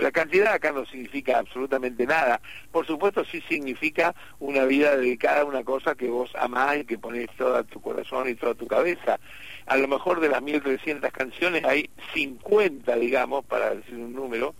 La 0.01 0.11
cantidad 0.11 0.53
acá 0.53 0.71
no 0.71 0.85
significa 0.85 1.39
absolutamente 1.39 2.05
nada. 2.05 2.41
Por 2.71 2.85
supuesto 2.85 3.23
sí 3.25 3.41
significa 3.47 4.13
una 4.39 4.65
vida 4.65 4.95
dedicada 4.97 5.41
a 5.41 5.45
una 5.45 5.63
cosa 5.63 5.95
que 5.95 6.07
vos 6.07 6.31
amás 6.35 6.77
y 6.79 6.85
que 6.85 6.97
pones 6.97 7.29
toda 7.37 7.63
tu 7.63 7.79
corazón 7.81 8.27
y 8.29 8.35
toda 8.35 8.53
tu 8.55 8.67
cabeza. 8.67 9.19
A 9.67 9.77
lo 9.77 9.87
mejor 9.87 10.19
de 10.19 10.29
las 10.29 10.41
1300 10.41 11.11
canciones 11.11 11.63
hay 11.63 11.89
50, 12.13 12.95
digamos, 12.97 13.45
para 13.45 13.73
decir 13.75 13.95
un 13.95 14.13
número, 14.13 14.53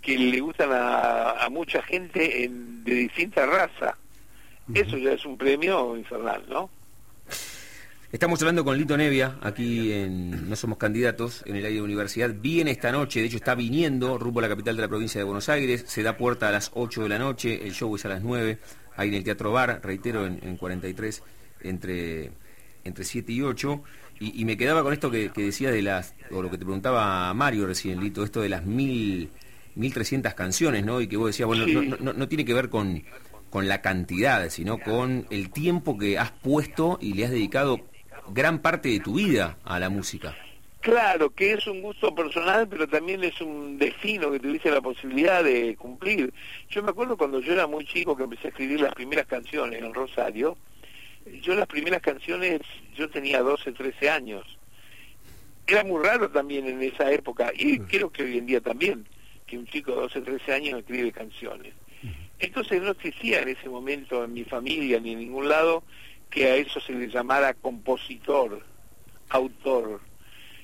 que 0.00 0.18
le 0.18 0.40
gustan 0.40 0.70
a, 0.72 1.30
a 1.44 1.48
mucha 1.48 1.82
gente 1.82 2.44
en- 2.44 2.82
de 2.84 2.94
distinta 2.94 3.46
raza. 3.46 3.96
Eso 4.74 4.96
ya 4.96 5.12
es 5.12 5.24
un 5.24 5.36
premio 5.36 5.96
infernal, 5.96 6.44
¿no? 6.48 6.70
Estamos 8.12 8.40
hablando 8.42 8.62
con 8.62 8.76
Lito 8.76 8.94
Nevia, 8.94 9.38
aquí 9.40 9.90
en 9.90 10.50
No 10.50 10.54
Somos 10.54 10.76
Candidatos, 10.76 11.42
en 11.46 11.56
el 11.56 11.64
aire 11.64 11.76
de 11.76 11.82
universidad. 11.82 12.30
Viene 12.38 12.70
esta 12.70 12.92
noche, 12.92 13.20
de 13.20 13.26
hecho 13.26 13.38
está 13.38 13.54
viniendo 13.54 14.18
rumbo 14.18 14.40
a 14.40 14.42
la 14.42 14.48
capital 14.50 14.76
de 14.76 14.82
la 14.82 14.88
provincia 14.88 15.18
de 15.18 15.24
Buenos 15.24 15.48
Aires. 15.48 15.84
Se 15.86 16.02
da 16.02 16.18
puerta 16.18 16.48
a 16.48 16.52
las 16.52 16.70
8 16.74 17.04
de 17.04 17.08
la 17.08 17.18
noche, 17.18 17.66
el 17.66 17.72
show 17.72 17.94
es 17.96 18.04
a 18.04 18.10
las 18.10 18.22
9, 18.22 18.58
ahí 18.96 19.08
en 19.08 19.14
el 19.14 19.24
Teatro 19.24 19.50
Bar, 19.52 19.80
reitero, 19.82 20.26
en, 20.26 20.38
en 20.42 20.58
43, 20.58 21.22
entre, 21.62 22.32
entre 22.84 23.04
7 23.04 23.32
y 23.32 23.40
8. 23.40 23.82
Y, 24.20 24.44
me 24.44 24.56
quedaba 24.58 24.82
con 24.82 24.92
esto 24.92 25.10
que, 25.10 25.30
que 25.30 25.44
decía 25.46 25.70
de 25.70 25.80
las, 25.82 26.14
o 26.30 26.42
lo 26.42 26.50
que 26.50 26.58
te 26.58 26.64
preguntaba 26.66 27.32
Mario 27.32 27.66
recién, 27.66 27.98
Lito, 27.98 28.22
esto 28.24 28.42
de 28.42 28.50
las 28.50 28.64
mil, 28.66 29.30
1300 29.74 30.34
canciones, 30.34 30.84
¿no? 30.84 31.00
Y 31.00 31.06
que 31.08 31.16
vos 31.16 31.28
decías, 31.28 31.46
bueno, 31.46 31.66
no- 31.98 32.12
no 32.12 32.28
tiene 32.28 32.44
que 32.44 32.52
ver 32.54 32.68
con, 32.68 33.02
con 33.50 33.66
la 33.68 33.80
cantidad, 33.80 34.48
sino 34.50 34.78
con 34.78 35.26
el 35.30 35.50
tiempo 35.50 35.96
que 35.98 36.18
has 36.18 36.30
puesto 36.30 36.98
y 37.00 37.14
le 37.14 37.24
has 37.24 37.30
dedicado 37.32 37.80
gran 38.28 38.60
parte 38.60 38.88
de 38.88 39.00
tu 39.00 39.14
vida 39.14 39.58
a 39.64 39.78
la 39.78 39.90
música. 39.90 40.36
Claro, 40.80 41.30
que 41.30 41.52
es 41.52 41.66
un 41.68 41.80
gusto 41.80 42.12
personal, 42.12 42.66
pero 42.66 42.88
también 42.88 43.22
es 43.22 43.40
un 43.40 43.78
destino 43.78 44.32
que 44.32 44.40
tuviste 44.40 44.68
la 44.68 44.80
posibilidad 44.80 45.44
de 45.44 45.76
cumplir. 45.76 46.34
Yo 46.70 46.82
me 46.82 46.90
acuerdo 46.90 47.16
cuando 47.16 47.38
yo 47.38 47.52
era 47.52 47.68
muy 47.68 47.84
chico 47.84 48.16
que 48.16 48.24
empecé 48.24 48.48
a 48.48 48.50
escribir 48.50 48.80
las 48.80 48.92
primeras 48.92 49.26
canciones 49.26 49.80
en 49.80 49.94
Rosario, 49.94 50.56
yo 51.40 51.54
las 51.54 51.68
primeras 51.68 52.02
canciones, 52.02 52.62
yo 52.96 53.08
tenía 53.08 53.42
12, 53.42 53.70
13 53.70 54.10
años. 54.10 54.58
Era 55.68 55.84
muy 55.84 56.04
raro 56.04 56.28
también 56.30 56.66
en 56.66 56.82
esa 56.82 57.12
época, 57.12 57.52
y 57.56 57.78
creo 57.78 58.10
que 58.10 58.24
hoy 58.24 58.38
en 58.38 58.46
día 58.46 58.60
también, 58.60 59.06
que 59.46 59.56
un 59.56 59.66
chico 59.66 59.92
de 59.92 60.00
12, 60.00 60.20
13 60.22 60.52
años 60.52 60.80
escribe 60.80 61.12
canciones. 61.12 61.74
Entonces 62.40 62.82
no 62.82 62.90
existía 62.90 63.42
en 63.42 63.50
ese 63.50 63.68
momento 63.68 64.24
en 64.24 64.32
mi 64.32 64.42
familia 64.42 64.98
ni 64.98 65.12
en 65.12 65.20
ningún 65.20 65.48
lado 65.48 65.84
que 66.32 66.46
a 66.46 66.56
eso 66.56 66.80
se 66.80 66.92
le 66.92 67.08
llamara 67.08 67.54
compositor, 67.54 68.64
autor 69.28 70.00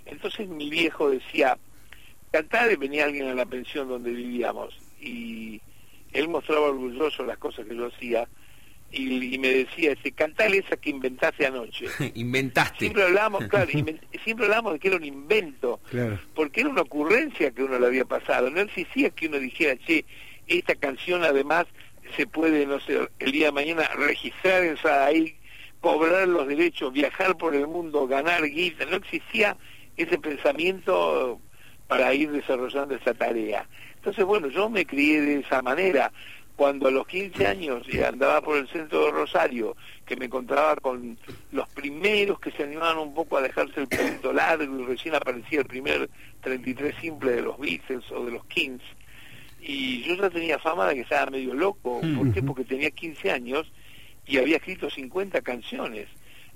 entonces 0.09 0.49
mi 0.49 0.71
viejo 0.71 1.11
decía, 1.11 1.59
cantar, 2.31 2.77
venía 2.79 3.05
alguien 3.05 3.29
a 3.29 3.35
la 3.35 3.47
pensión 3.47 3.89
donde 3.89 4.11
vivíamos 4.11 4.75
y 5.01 5.61
él 6.13 6.29
mostraba 6.29 6.69
orgulloso 6.69 7.25
las 7.25 7.39
cosas 7.39 7.67
que 7.67 7.77
yo 7.77 7.87
hacía 7.87 8.27
y, 8.91 9.37
me 9.39 9.49
decía, 9.49 9.93
ese 9.93 10.13
cantar 10.13 10.55
esa 10.55 10.79
que 10.79 10.89
inventaste 10.89 11.45
anoche. 11.47 11.85
Inventaste. 12.15 12.79
Siempre 12.79 13.03
hablábamos, 13.03 13.47
claro, 13.49 13.71
siempre 14.25 14.47
hablábamos 14.47 14.73
de 14.73 14.79
que 14.79 14.89
era 14.89 14.97
un 14.97 15.05
invento, 15.05 15.79
porque 16.35 16.63
era 16.63 16.71
una 16.71 16.81
ocurrencia 16.81 17.51
que 17.51 17.65
uno 17.65 17.79
le 17.79 17.87
había 17.87 18.07
pasado. 18.07 18.49
No 18.49 18.61
existía 18.61 19.11
que 19.11 19.29
uno 19.29 19.39
dijera, 19.39 19.77
che, 19.77 20.07
esta 20.47 20.75
canción 20.75 21.23
además 21.23 21.67
se 22.17 22.27
puede, 22.27 22.65
no 22.65 22.81
sé, 22.81 22.99
el 23.19 23.33
día 23.33 23.47
de 23.47 23.53
mañana 23.53 23.87
registrar 23.95 24.65
esa 24.65 25.05
ahí, 25.05 25.37
cobrar 25.81 26.29
los 26.29 26.47
derechos, 26.47 26.93
viajar 26.93 27.37
por 27.37 27.55
el 27.55 27.67
mundo, 27.67 28.07
ganar 28.07 28.45
guita. 28.45 28.85
No 28.87 28.97
existía 28.97 29.57
ese 29.97 30.19
pensamiento 30.19 31.41
para 31.87 32.13
ir 32.15 32.31
desarrollando 32.31 32.95
esa 32.95 33.15
tarea. 33.15 33.67
Entonces, 33.97 34.25
bueno, 34.25 34.49
yo 34.49 34.69
me 34.71 34.87
crié 34.87 35.21
de 35.21 35.41
esa 35.41 35.63
manera. 35.63 36.13
Cuando 36.57 36.89
a 36.89 36.91
los 36.91 37.07
15 37.07 37.47
años 37.47 37.87
andaba 38.05 38.41
por 38.41 38.57
el 38.57 38.67
centro 38.67 39.05
de 39.05 39.13
Rosario, 39.13 39.77
que 40.05 40.17
me 40.17 40.25
encontraba 40.25 40.75
con 40.75 41.17
los 41.53 41.69
primeros 41.69 42.41
que 42.41 42.51
se 42.51 42.65
animaban 42.65 42.99
un 42.99 43.15
poco 43.15 43.37
a 43.37 43.43
dejarse 43.43 43.83
el 43.83 43.87
punto 43.87 44.33
largo 44.33 44.81
y 44.81 44.85
recién 44.85 45.15
aparecía 45.15 45.61
el 45.61 45.67
primer 45.67 46.11
33 46.41 46.97
simple 47.01 47.31
de 47.31 47.43
los 47.43 47.57
Beatles 47.61 48.11
o 48.11 48.25
de 48.25 48.33
los 48.33 48.45
Kings, 48.47 48.83
y 49.61 50.03
yo 50.03 50.17
ya 50.17 50.31
tenía 50.31 50.59
fama 50.59 50.89
de 50.89 50.97
que 50.97 51.01
estaba 51.03 51.31
medio 51.31 51.55
loco. 51.55 52.01
¿Por 52.17 52.33
qué? 52.33 52.43
Porque 52.43 52.65
tenía 52.65 52.91
15 52.91 53.31
años 53.31 53.71
y 54.29 54.37
había 54.37 54.57
escrito 54.57 54.89
50 54.91 55.41
canciones. 55.41 56.07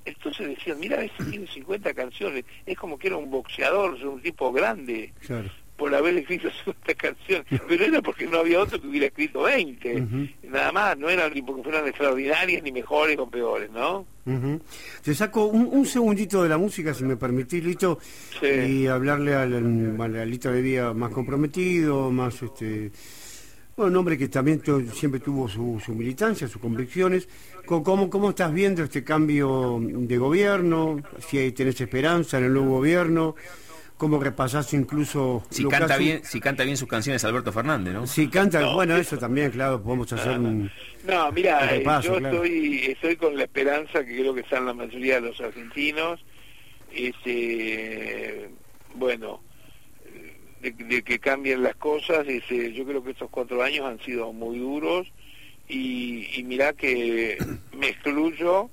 Entonces 0.05 0.49
decían, 0.49 0.79
mira, 0.81 1.03
ese 1.03 1.25
tiene 1.31 1.47
50 1.47 1.95
canciones, 1.95 2.45
es 2.67 2.77
como 2.77 2.99
que 2.99 3.07
era 3.07 3.17
un 3.17 3.31
boxeador, 3.31 3.95
un 4.05 4.21
tipo 4.21 4.53
grande, 4.53 5.13
por 5.77 5.95
haber 5.95 6.19
escrito 6.19 6.49
50 6.65 6.95
canciones, 6.95 7.47
pero 7.69 7.85
era 7.85 8.03
porque 8.03 8.27
no 8.27 8.39
había 8.39 8.61
otro 8.61 8.81
que 8.81 8.89
hubiera 8.89 9.07
escrito 9.07 9.43
20, 9.43 10.29
nada 10.49 10.73
más, 10.73 10.99
no 10.99 11.09
era 11.09 11.29
ni 11.31 11.41
porque 11.41 11.63
fueran 11.63 11.87
extraordinarias, 11.87 12.63
ni 12.65 12.73
mejores 12.73 13.17
o 13.19 13.31
peores, 13.31 13.71
¿no? 13.71 14.05
Te 15.03 15.15
saco 15.15 15.47
un, 15.47 15.87
segundito 15.87 16.43
de 16.43 16.49
la 16.49 16.59
música, 16.59 16.93
si 16.95 17.05
me 17.05 17.17
permitís, 17.17 17.63
Lito, 17.63 17.99
y 18.43 18.89
hablarle 18.89 19.35
al, 19.35 19.55
al, 19.55 20.31
Lito 20.31 20.51
de 20.51 20.63
Día 20.63 20.93
más 20.93 21.13
comprometido, 21.13 22.11
más... 22.11 22.43
este 22.43 22.91
bueno, 23.77 23.93
un 23.93 23.97
hombre 23.97 24.19
que 24.19 24.29
también 24.29 24.63
siempre 24.93 25.21
tuvo 25.21 25.49
su, 25.49 25.81
su 25.85 25.95
militancia, 25.95 26.47
sus 26.49 26.61
convicciones, 26.61 27.29
¿Cómo, 27.65 28.11
¿Cómo 28.11 28.31
estás 28.31 28.53
viendo 28.53 28.83
este 28.83 29.05
cambio 29.05 29.79
de 29.81 30.19
gobierno? 30.19 31.01
Si 31.21 31.53
tenés 31.53 31.81
esperanza 31.81 32.39
en 32.39 32.45
el 32.45 32.53
nuevo 32.55 32.71
gobierno, 32.79 33.37
cómo 33.97 34.19
repasás 34.19 34.75
incluso... 34.75 35.45
Si 35.49 35.65
canta, 35.67 35.97
bien, 35.97 36.25
si 36.25 36.41
canta 36.41 36.65
bien 36.65 36.77
sus 36.77 36.89
canciones 36.89 37.25
Alberto 37.25 37.53
Fernández, 37.53 37.95
¿no? 37.95 38.07
Si 38.07 38.29
canta, 38.29 38.67
bueno, 38.75 38.97
eso 38.97 39.17
también, 39.17 39.53
claro, 39.53 39.81
podemos 39.81 40.13
hacer 40.13 40.39
un... 40.39 40.71
No, 41.07 41.31
mira, 41.31 42.01
yo 42.01 42.17
estoy, 42.17 42.81
estoy 42.89 43.17
con 43.17 43.37
la 43.37 43.45
esperanza 43.45 44.05
que 44.05 44.19
creo 44.19 44.35
que 44.35 44.41
están 44.41 44.67
la 44.67 44.75
mayoría 44.75 45.21
de 45.21 45.29
los 45.29 45.41
argentinos, 45.41 46.21
este, 46.93 48.51
bueno, 48.97 49.41
de, 50.63 51.03
que 51.03 51.19
cambien 51.19 51.63
las 51.63 51.75
cosas, 51.77 52.27
este, 52.29 52.73
yo 52.73 52.85
creo 52.85 53.03
que 53.03 53.11
estos 53.11 53.31
cuatro 53.31 53.63
años 53.63 53.85
han 53.85 54.01
sido 54.01 54.33
muy 54.33 54.59
duros, 54.59 55.09
y, 55.69 56.29
y 56.39 56.45
mirá 56.45 56.73
que 56.73 57.37
me 57.77 57.89
excluyo, 57.89 58.71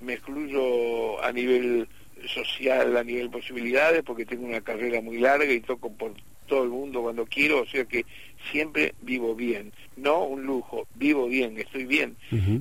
me 0.00 0.14
excluyo 0.14 1.22
a 1.22 1.32
nivel 1.32 1.88
social, 2.28 2.96
a 2.96 3.04
nivel 3.04 3.30
posibilidades, 3.30 4.02
porque 4.02 4.24
tengo 4.24 4.46
una 4.46 4.60
carrera 4.60 5.00
muy 5.00 5.18
larga 5.18 5.52
y 5.52 5.60
toco 5.60 5.92
por 5.92 6.14
todo 6.46 6.62
el 6.62 6.70
mundo 6.70 7.02
cuando 7.02 7.26
quiero, 7.26 7.62
o 7.62 7.66
sea 7.66 7.84
que 7.84 8.04
siempre 8.50 8.94
vivo 9.02 9.34
bien, 9.34 9.72
no 9.96 10.24
un 10.24 10.44
lujo, 10.44 10.86
vivo 10.94 11.26
bien, 11.26 11.58
estoy 11.58 11.84
bien, 11.84 12.16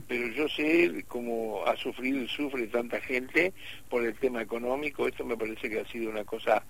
pero 0.07 0.27
yo 0.29 0.49
sé 0.49 1.05
cómo 1.07 1.63
ha 1.65 1.75
sufrido 1.77 2.23
y 2.23 2.27
sufre 2.27 2.67
tanta 2.67 2.99
gente 2.99 3.53
por 3.89 4.03
el 4.03 4.15
tema 4.15 4.41
económico, 4.41 5.07
esto 5.07 5.23
me 5.23 5.37
parece 5.37 5.69
que 5.69 5.79
ha 5.79 5.87
sido 5.87 6.09
una 6.09 6.23
cosa 6.23 6.63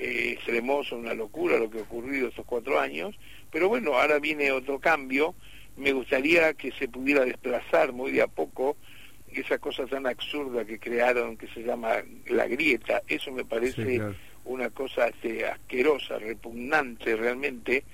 eh, 0.00 0.32
extremosa, 0.32 0.96
una 0.96 1.12
locura 1.12 1.58
lo 1.58 1.70
que 1.70 1.78
ha 1.78 1.82
ocurrido 1.82 2.28
estos 2.28 2.46
cuatro 2.46 2.80
años, 2.80 3.14
pero 3.52 3.68
bueno, 3.68 3.94
ahora 3.94 4.18
viene 4.18 4.50
otro 4.50 4.78
cambio, 4.78 5.34
me 5.76 5.92
gustaría 5.92 6.54
que 6.54 6.72
se 6.72 6.88
pudiera 6.88 7.24
desplazar 7.24 7.92
muy 7.92 8.10
de 8.10 8.22
a 8.22 8.26
poco 8.26 8.76
esa 9.32 9.58
cosa 9.58 9.86
tan 9.86 10.06
absurda 10.06 10.64
que 10.64 10.78
crearon 10.78 11.36
que 11.36 11.46
se 11.48 11.62
llama 11.62 11.96
la 12.26 12.46
grieta. 12.46 13.02
Eso 13.06 13.30
me 13.30 13.44
parece 13.44 14.00
una 14.44 14.70
cosa 14.70 15.08
este, 15.08 15.46
asquerosa, 15.46 16.18
repugnante 16.18 17.14
realmente, 17.14 17.84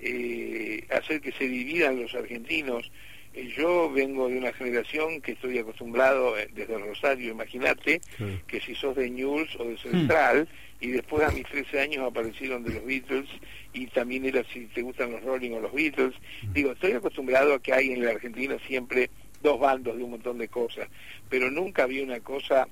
eh, 0.00 0.86
hacer 0.90 1.20
que 1.20 1.32
se 1.32 1.48
dividan 1.48 2.02
los 2.02 2.14
argentinos. 2.14 2.90
Eh, 3.32 3.48
yo 3.56 3.90
vengo 3.90 4.28
de 4.28 4.38
una 4.38 4.52
generación 4.52 5.20
que 5.20 5.32
estoy 5.32 5.58
acostumbrado 5.58 6.36
eh, 6.36 6.48
desde 6.52 6.78
Rosario, 6.78 7.30
imagínate, 7.30 8.00
que 8.46 8.60
si 8.60 8.74
sos 8.74 8.96
de 8.96 9.08
News 9.08 9.56
o 9.58 9.64
de 9.64 9.78
Central, 9.78 10.48
y 10.80 10.88
después 10.88 11.26
a 11.26 11.32
mis 11.32 11.44
13 11.44 11.80
años 11.80 12.04
aparecieron 12.04 12.62
de 12.64 12.74
los 12.74 12.84
Beatles 12.84 13.28
y 13.72 13.86
también 13.88 14.26
era 14.26 14.44
si 14.52 14.66
te 14.66 14.82
gustan 14.82 15.12
los 15.12 15.22
Rolling 15.22 15.52
o 15.52 15.60
los 15.60 15.72
Beatles. 15.72 16.14
Digo, 16.52 16.72
estoy 16.72 16.92
acostumbrado 16.92 17.54
a 17.54 17.62
que 17.62 17.72
hay 17.72 17.92
en 17.92 18.04
la 18.04 18.10
Argentina 18.10 18.56
siempre 18.66 19.10
dos 19.42 19.58
bandos 19.60 19.96
de 19.96 20.02
un 20.02 20.12
montón 20.12 20.38
de 20.38 20.48
cosas, 20.48 20.88
pero 21.28 21.50
nunca 21.50 21.84
había 21.84 22.02
una 22.02 22.20
cosa 22.20 22.68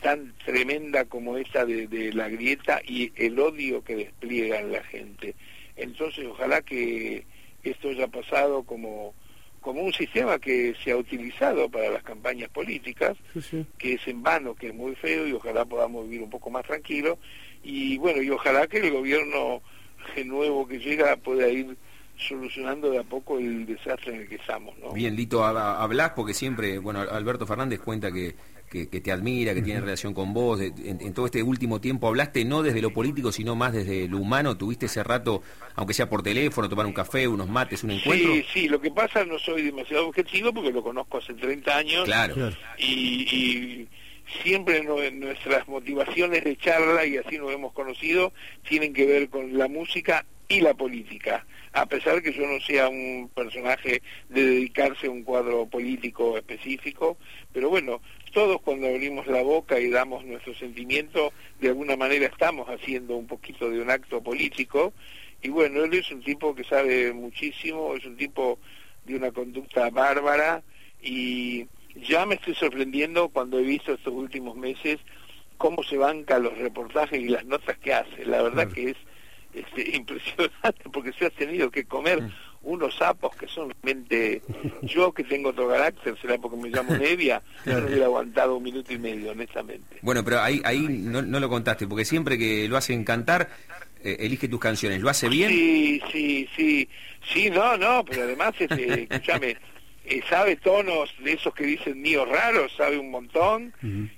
tan 0.00 0.34
tremenda 0.44 1.04
como 1.04 1.36
esta 1.36 1.64
de, 1.64 1.86
de 1.86 2.12
la 2.12 2.28
grieta 2.28 2.80
y 2.84 3.12
el 3.16 3.38
odio 3.38 3.84
que 3.84 3.96
despliegan 3.96 4.72
la 4.72 4.82
gente. 4.82 5.34
Entonces, 5.76 6.26
ojalá 6.26 6.60
que 6.62 7.24
esto 7.62 7.90
haya 7.90 8.08
pasado 8.08 8.64
como 8.64 9.14
como 9.62 9.80
un 9.80 9.92
sistema 9.92 10.38
que 10.38 10.74
se 10.84 10.90
ha 10.90 10.96
utilizado 10.96 11.70
para 11.70 11.88
las 11.88 12.02
campañas 12.02 12.50
políticas, 12.50 13.16
que 13.78 13.94
es 13.94 14.06
en 14.08 14.22
vano, 14.22 14.54
que 14.54 14.68
es 14.68 14.74
muy 14.74 14.94
feo 14.96 15.26
y 15.26 15.32
ojalá 15.32 15.64
podamos 15.64 16.04
vivir 16.04 16.22
un 16.22 16.30
poco 16.30 16.50
más 16.50 16.66
tranquilo 16.66 17.18
y 17.62 17.96
bueno, 17.96 18.20
y 18.20 18.28
ojalá 18.28 18.66
que 18.66 18.78
el 18.78 18.90
gobierno 18.90 19.62
nuevo 20.24 20.66
que 20.66 20.78
llega 20.78 21.16
pueda 21.16 21.48
ir 21.48 21.76
solucionando 22.16 22.90
de 22.90 22.98
a 22.98 23.02
poco 23.02 23.38
el 23.38 23.64
desastre 23.64 24.14
en 24.14 24.20
el 24.22 24.28
que 24.28 24.34
estamos. 24.34 24.76
¿no? 24.78 24.92
Bien, 24.92 25.16
Lito, 25.16 25.44
hablas 25.44 26.10
porque 26.10 26.34
siempre, 26.34 26.78
bueno, 26.78 27.00
Alberto 27.00 27.46
Fernández 27.46 27.80
cuenta 27.80 28.12
que 28.12 28.34
que, 28.72 29.00
te 29.00 29.12
admira, 29.12 29.54
que 29.54 29.62
tiene 29.62 29.80
relación 29.80 30.14
con 30.14 30.32
vos. 30.32 30.60
en, 30.60 31.12
todo 31.12 31.26
este 31.26 31.42
último 31.42 31.80
tiempo 31.80 32.08
hablaste 32.08 32.44
no 32.44 32.62
desde 32.62 32.80
lo 32.80 32.90
político, 32.90 33.30
sino 33.30 33.54
más 33.54 33.72
desde 33.72 34.08
lo 34.08 34.18
humano. 34.18 34.56
¿Tuviste 34.56 34.86
ese 34.86 35.04
rato, 35.04 35.42
aunque 35.74 35.94
sea 35.94 36.08
por 36.08 36.22
teléfono, 36.22 36.68
tomar 36.68 36.86
un 36.86 36.92
café, 36.92 37.28
unos 37.28 37.48
mates, 37.48 37.84
un 37.84 37.90
encuentro? 37.90 38.32
Sí, 38.32 38.46
sí, 38.52 38.68
lo 38.68 38.80
que 38.80 38.90
pasa 38.90 39.24
no 39.24 39.38
soy 39.38 39.62
demasiado 39.62 40.08
objetivo 40.08 40.52
porque 40.52 40.72
lo 40.72 40.82
conozco 40.82 41.18
hace 41.18 41.34
30 41.34 41.76
años. 41.76 42.04
Claro. 42.04 42.50
Y, 42.78 43.86
siempre 44.42 44.82
nuestras 44.82 45.68
motivaciones 45.68 46.42
de 46.42 46.56
charla, 46.56 47.04
y 47.04 47.18
así 47.18 47.36
nos 47.36 47.52
hemos 47.52 47.74
conocido, 47.74 48.32
tienen 48.66 48.94
que 48.94 49.04
ver 49.04 49.28
con 49.28 49.58
la 49.58 49.68
música 49.68 50.24
y 50.52 50.60
la 50.60 50.74
política. 50.74 51.46
A 51.72 51.86
pesar 51.86 52.22
que 52.22 52.32
yo 52.32 52.46
no 52.46 52.60
sea 52.60 52.88
un 52.88 53.30
personaje 53.34 54.02
de 54.28 54.44
dedicarse 54.44 55.06
a 55.06 55.10
un 55.10 55.22
cuadro 55.22 55.66
político 55.66 56.36
específico, 56.36 57.16
pero 57.52 57.70
bueno, 57.70 58.02
todos 58.32 58.60
cuando 58.60 58.88
abrimos 58.88 59.26
la 59.26 59.42
boca 59.42 59.80
y 59.80 59.88
damos 59.88 60.24
nuestro 60.24 60.54
sentimiento, 60.54 61.32
de 61.60 61.68
alguna 61.68 61.96
manera 61.96 62.26
estamos 62.26 62.68
haciendo 62.68 63.16
un 63.16 63.26
poquito 63.26 63.70
de 63.70 63.80
un 63.80 63.90
acto 63.90 64.22
político, 64.22 64.92
y 65.40 65.48
bueno, 65.48 65.84
él 65.84 65.94
es 65.94 66.10
un 66.12 66.22
tipo 66.22 66.54
que 66.54 66.64
sabe 66.64 67.12
muchísimo, 67.12 67.94
es 67.94 68.04
un 68.04 68.16
tipo 68.16 68.58
de 69.06 69.16
una 69.16 69.32
conducta 69.32 69.88
bárbara, 69.88 70.62
y 71.02 71.66
ya 71.96 72.26
me 72.26 72.34
estoy 72.34 72.54
sorprendiendo 72.54 73.30
cuando 73.30 73.58
he 73.58 73.62
visto 73.62 73.94
estos 73.94 74.12
últimos 74.12 74.56
meses 74.56 74.98
cómo 75.56 75.82
se 75.82 75.96
banca 75.96 76.38
los 76.38 76.56
reportajes 76.58 77.18
y 77.20 77.28
las 77.28 77.44
notas 77.46 77.78
que 77.78 77.94
hace. 77.94 78.26
La 78.26 78.42
verdad 78.42 78.70
que 78.72 78.90
es 78.90 78.96
este, 79.52 79.90
impresionante 79.96 80.84
porque 80.92 81.12
se 81.12 81.26
ha 81.26 81.30
tenido 81.30 81.70
que 81.70 81.84
comer 81.84 82.22
mm. 82.22 82.32
unos 82.62 82.96
sapos 82.96 83.34
que 83.36 83.46
son 83.48 83.72
realmente... 83.82 84.42
Yo 84.82 85.12
que 85.12 85.24
tengo 85.24 85.50
otro 85.50 85.68
carácter, 85.68 86.16
será 86.20 86.38
porque 86.38 86.56
me 86.56 86.68
llamo 86.68 86.96
Nevia, 86.96 87.42
no 87.66 87.78
hubiera 87.78 88.06
aguantado 88.06 88.56
un 88.56 88.62
minuto 88.62 88.92
y 88.92 88.98
medio, 88.98 89.30
honestamente. 89.30 89.98
Bueno, 90.02 90.24
pero 90.24 90.40
ahí, 90.40 90.60
ahí 90.64 90.80
no, 90.88 91.22
no 91.22 91.40
lo 91.40 91.48
contaste, 91.48 91.86
porque 91.86 92.04
siempre 92.04 92.38
que 92.38 92.68
lo 92.68 92.76
hacen 92.76 93.04
cantar, 93.04 93.48
eh, 94.04 94.16
elige 94.20 94.48
tus 94.48 94.60
canciones. 94.60 95.00
¿Lo 95.00 95.08
hace 95.08 95.28
bien? 95.28 95.50
Sí, 95.50 96.02
sí, 96.10 96.48
sí. 96.56 96.88
Sí, 97.32 97.50
no, 97.50 97.76
no, 97.76 98.04
pero 98.04 98.24
además, 98.24 98.52
este, 98.58 99.04
escúchame, 99.04 99.56
eh, 100.04 100.20
sabe 100.28 100.56
tonos 100.56 101.14
de 101.18 101.32
esos 101.32 101.54
que 101.54 101.64
dicen 101.64 102.00
míos 102.00 102.28
raros, 102.28 102.72
sabe 102.76 102.98
un 102.98 103.10
montón, 103.10 103.72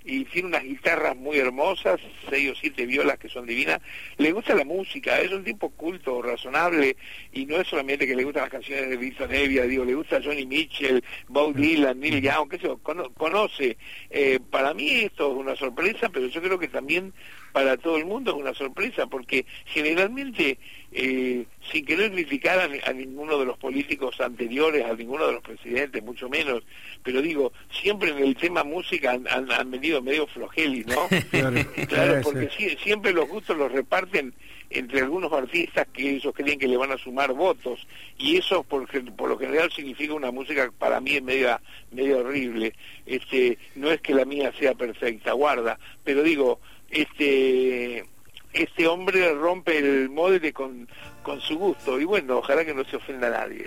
y 0.05 0.25
tiene 0.25 0.49
unas 0.49 0.63
guitarras 0.63 1.17
muy 1.17 1.39
hermosas, 1.39 2.01
seis 2.31 2.51
o 2.51 2.55
siete 2.55 2.87
violas 2.87 3.19
que 3.19 3.29
son 3.29 3.47
divinas. 3.47 3.81
Le 4.17 4.33
gusta 4.33 4.55
la 4.55 4.65
música, 4.65 5.21
es 5.21 5.31
un 5.31 5.45
tipo 5.45 5.71
culto, 5.71 6.23
razonable, 6.23 6.97
y 7.33 7.47
no 7.47 7.61
es 7.61 7.69
solamente 7.69 8.07
que 8.07 8.17
le 8.17 8.25
gustan 8.25 8.45
las 8.45 8.53
canciones 8.53 8.89
de 8.89 8.97
Vito 8.97 9.27
Nevia, 9.27 9.65
digo, 9.65 9.85
le 9.85 9.95
gusta 9.95 10.23
Johnny 10.23 10.47
Mitchell, 10.47 11.05
Bob 11.29 11.55
Dylan, 11.55 12.01
Neil 12.01 12.21
Young, 12.23 12.49
qué 12.49 12.59
sé 12.59 12.65
yo, 12.65 12.79
conoce. 12.79 13.77
Eh, 14.11 14.41
para 14.51 14.73
mí 14.73 14.91
esto 14.91 15.33
es 15.33 15.37
una 15.37 15.57
sorpresa, 15.57 16.09
pero 16.09 16.27
yo 16.29 16.41
creo 16.41 16.59
que 16.59 16.69
también 16.69 17.13
para 17.53 17.77
todo 17.77 17.99
el 17.99 18.05
mundo 18.05 18.33
es 18.33 18.37
una 18.37 18.53
sorpresa, 18.53 19.07
porque 19.07 19.47
generalmente, 19.67 20.59
eh, 20.97 21.45
sin 21.73 21.85
querer 21.85 22.13
criticar 22.13 22.61
a, 22.61 22.93
ninguno 22.93 23.37
de 23.37 23.45
los 23.45 23.59
políticos 23.59 24.21
anteriores, 24.21 24.85
a 24.85 24.95
ninguno 24.95 25.27
de 25.27 25.33
los 25.33 25.43
presidentes, 25.43 26.01
mucho 26.05 26.29
menos, 26.29 26.63
pero 27.03 27.21
digo, 27.21 27.53
siempre 27.73 28.11
en 28.11 28.19
el 28.19 28.37
tema 28.37 28.63
música 28.63 29.11
han, 29.11 29.71
venido 29.73 30.01
medio 30.01 30.29
flojelis, 30.29 30.87
¿no? 30.87 31.09
claro, 31.89 32.21
porque 32.23 32.49
siempre 32.81 33.13
los 33.13 33.29
gustos 33.29 33.59
los 33.59 33.73
reparten 33.73 34.33
entre 34.71 35.01
algunos 35.01 35.33
artistas 35.33 35.89
que 35.93 36.11
ellos 36.11 36.33
creen 36.33 36.61
que 36.61 36.69
le 36.69 36.77
van 36.77 36.93
a 36.93 36.99
sumar 36.99 37.33
votos 37.33 37.87
y 38.17 38.37
eso 38.37 38.63
por, 38.63 38.87
por 39.17 39.29
lo 39.29 39.39
general 39.39 39.71
significa 39.73 40.15
una 40.15 40.31
música 40.31 40.73
para 40.79 41.01
mí 41.01 41.21
media 41.21 41.61
medio 41.93 42.19
horrible 42.19 42.75
este 43.07 43.59
no 43.77 43.93
es 43.93 44.01
que 44.01 44.15
la 44.15 44.25
mía 44.25 44.53
sea 44.59 44.75
perfecta 44.75 45.33
guarda 45.33 45.79
pero 46.03 46.23
digo 46.23 46.61
este 46.91 48.05
este 48.55 48.87
hombre 48.87 49.35
rompe 49.35 49.79
el 49.79 50.09
molde 50.11 50.53
con, 50.53 50.89
con 51.23 51.41
su 51.41 51.59
gusto 51.59 52.01
y 52.01 52.05
bueno, 52.05 52.39
ojalá 52.39 52.65
que 52.65 52.73
no 52.73 52.85
se 52.85 52.97
ofenda 52.97 53.27
a 53.27 53.31
nadie. 53.31 53.67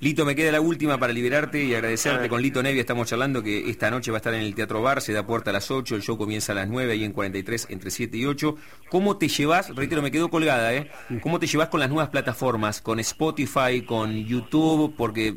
Lito, 0.00 0.24
me 0.24 0.34
queda 0.34 0.52
la 0.52 0.60
última 0.60 0.98
para 0.98 1.12
liberarte 1.12 1.62
y 1.62 1.74
agradecerte. 1.74 2.28
Con 2.28 2.42
Lito 2.42 2.62
Nevia 2.62 2.80
estamos 2.80 3.08
charlando 3.08 3.42
que 3.42 3.70
esta 3.70 3.90
noche 3.90 4.10
va 4.10 4.16
a 4.16 4.18
estar 4.18 4.34
en 4.34 4.40
el 4.40 4.54
Teatro 4.54 4.82
Bar, 4.82 5.00
se 5.00 5.12
da 5.12 5.26
puerta 5.26 5.50
a 5.50 5.52
las 5.52 5.70
8, 5.70 5.96
el 5.96 6.02
show 6.02 6.18
comienza 6.18 6.52
a 6.52 6.56
las 6.56 6.68
9, 6.68 6.92
ahí 6.92 7.04
en 7.04 7.12
43, 7.12 7.68
entre 7.70 7.90
7 7.90 8.16
y 8.16 8.26
8. 8.26 8.56
¿Cómo 8.90 9.16
te 9.16 9.28
llevas, 9.28 9.74
reitero, 9.74 10.02
me 10.02 10.10
quedo 10.10 10.28
colgada, 10.28 10.74
¿eh? 10.74 10.90
¿Cómo 11.22 11.38
te 11.38 11.46
llevas 11.46 11.68
con 11.68 11.80
las 11.80 11.88
nuevas 11.88 12.10
plataformas, 12.10 12.80
con 12.80 12.98
Spotify, 13.00 13.82
con 13.86 14.24
YouTube? 14.26 14.94
Porque 14.96 15.36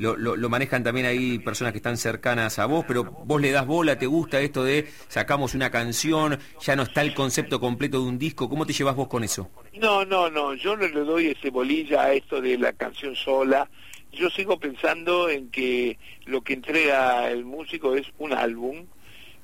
lo, 0.00 0.16
lo, 0.16 0.48
manejan 0.48 0.82
también 0.82 1.06
ahí 1.06 1.38
personas 1.38 1.72
que 1.72 1.78
están 1.78 1.96
cercanas 1.98 2.58
a 2.58 2.66
vos, 2.66 2.84
pero 2.88 3.04
vos 3.04 3.40
le 3.40 3.50
das 3.50 3.66
bola, 3.66 3.98
te 3.98 4.06
gusta 4.06 4.40
esto 4.40 4.64
de 4.64 4.88
sacamos 5.08 5.54
una 5.54 5.70
canción, 5.70 6.38
ya 6.60 6.74
no 6.74 6.84
está 6.84 7.02
el 7.02 7.14
concepto 7.14 7.60
completo 7.60 8.00
de 8.00 8.08
un 8.08 8.18
disco, 8.18 8.48
¿cómo 8.48 8.64
te 8.64 8.72
llevas 8.72 8.96
vos 8.96 9.08
con 9.08 9.24
eso? 9.24 9.50
No, 9.74 10.04
no, 10.04 10.30
no, 10.30 10.54
yo 10.54 10.76
no 10.76 10.88
le 10.88 11.00
doy 11.00 11.26
ese 11.28 11.50
bolilla 11.50 12.04
a 12.04 12.12
esto 12.14 12.40
de 12.40 12.56
la 12.56 12.72
canción 12.72 13.14
sola, 13.14 13.68
yo 14.12 14.30
sigo 14.30 14.58
pensando 14.58 15.28
en 15.28 15.50
que 15.50 15.98
lo 16.24 16.40
que 16.42 16.54
entrega 16.54 17.30
el 17.30 17.44
músico 17.44 17.94
es 17.94 18.06
un 18.18 18.32
álbum 18.32 18.86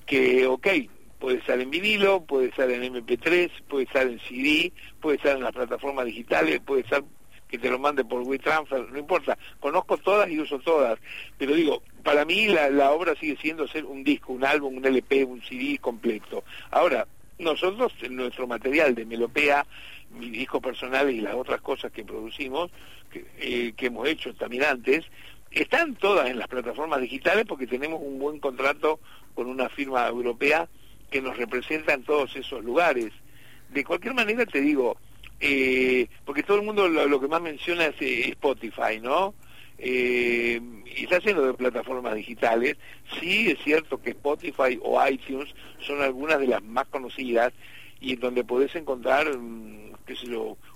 que, 0.06 0.46
ok, 0.46 0.68
puede 1.18 1.38
estar 1.38 1.60
en 1.60 1.70
vinilo, 1.70 2.24
puede 2.24 2.48
estar 2.48 2.70
en 2.70 2.94
MP3, 2.94 3.50
puede 3.68 3.84
estar 3.84 4.06
en 4.06 4.18
CD, 4.20 4.72
puede 5.00 5.16
estar 5.16 5.36
en 5.36 5.42
las 5.42 5.52
plataformas 5.52 6.06
digitales, 6.06 6.60
puede 6.60 6.82
estar 6.82 7.02
que 7.48 7.58
te 7.58 7.70
lo 7.70 7.78
mande 7.78 8.04
por 8.04 8.22
WeTransfer, 8.22 8.90
no 8.90 8.98
importa, 8.98 9.38
conozco 9.60 9.96
todas 9.98 10.28
y 10.30 10.40
uso 10.40 10.58
todas, 10.58 10.98
pero 11.38 11.54
digo, 11.54 11.82
para 12.02 12.24
mí 12.24 12.48
la, 12.48 12.70
la 12.70 12.92
obra 12.92 13.14
sigue 13.14 13.36
siendo 13.36 13.68
ser 13.68 13.84
un 13.84 14.02
disco, 14.04 14.32
un 14.32 14.44
álbum, 14.44 14.76
un 14.76 14.84
LP, 14.84 15.24
un 15.24 15.42
CD 15.42 15.78
completo. 15.78 16.44
Ahora, 16.70 17.06
nosotros, 17.38 17.92
nuestro 18.10 18.46
material 18.46 18.94
de 18.94 19.04
Melopea, 19.04 19.66
mi 20.10 20.30
disco 20.30 20.60
personal 20.60 21.10
y 21.10 21.20
las 21.20 21.34
otras 21.34 21.60
cosas 21.60 21.92
que 21.92 22.04
producimos, 22.04 22.70
que, 23.10 23.26
eh, 23.38 23.72
que 23.76 23.86
hemos 23.86 24.08
hecho 24.08 24.34
también 24.34 24.64
antes, 24.64 25.04
están 25.50 25.94
todas 25.96 26.28
en 26.28 26.38
las 26.38 26.48
plataformas 26.48 27.00
digitales 27.00 27.44
porque 27.46 27.66
tenemos 27.66 28.00
un 28.02 28.18
buen 28.18 28.40
contrato 28.40 29.00
con 29.34 29.46
una 29.46 29.68
firma 29.68 30.06
europea 30.06 30.68
que 31.10 31.20
nos 31.20 31.36
representa 31.36 31.94
en 31.94 32.04
todos 32.04 32.34
esos 32.36 32.64
lugares. 32.64 33.12
De 33.70 33.84
cualquier 33.84 34.14
manera 34.14 34.46
te 34.46 34.60
digo, 34.60 34.96
eh, 35.40 36.08
porque 36.24 36.42
todo 36.42 36.58
el 36.58 36.64
mundo 36.64 36.88
lo, 36.88 37.20
que 37.20 37.28
más 37.28 37.42
menciona 37.42 37.86
es 37.86 38.00
eh, 38.00 38.28
Spotify, 38.30 39.00
¿no? 39.00 39.34
Eh, 39.78 40.60
y 40.96 41.04
está 41.04 41.18
lleno 41.18 41.42
de 41.42 41.54
plataformas 41.54 42.14
digitales. 42.14 42.76
Sí 43.20 43.50
es 43.50 43.58
cierto 43.62 44.00
que 44.00 44.10
Spotify 44.10 44.78
o 44.82 45.04
iTunes 45.06 45.54
son 45.80 46.00
algunas 46.00 46.40
de 46.40 46.46
las 46.46 46.62
más 46.62 46.86
conocidas 46.88 47.52
y 48.00 48.14
en 48.14 48.20
donde 48.20 48.44
podés 48.44 48.74
encontrar, 48.74 49.36
mm, 49.36 49.76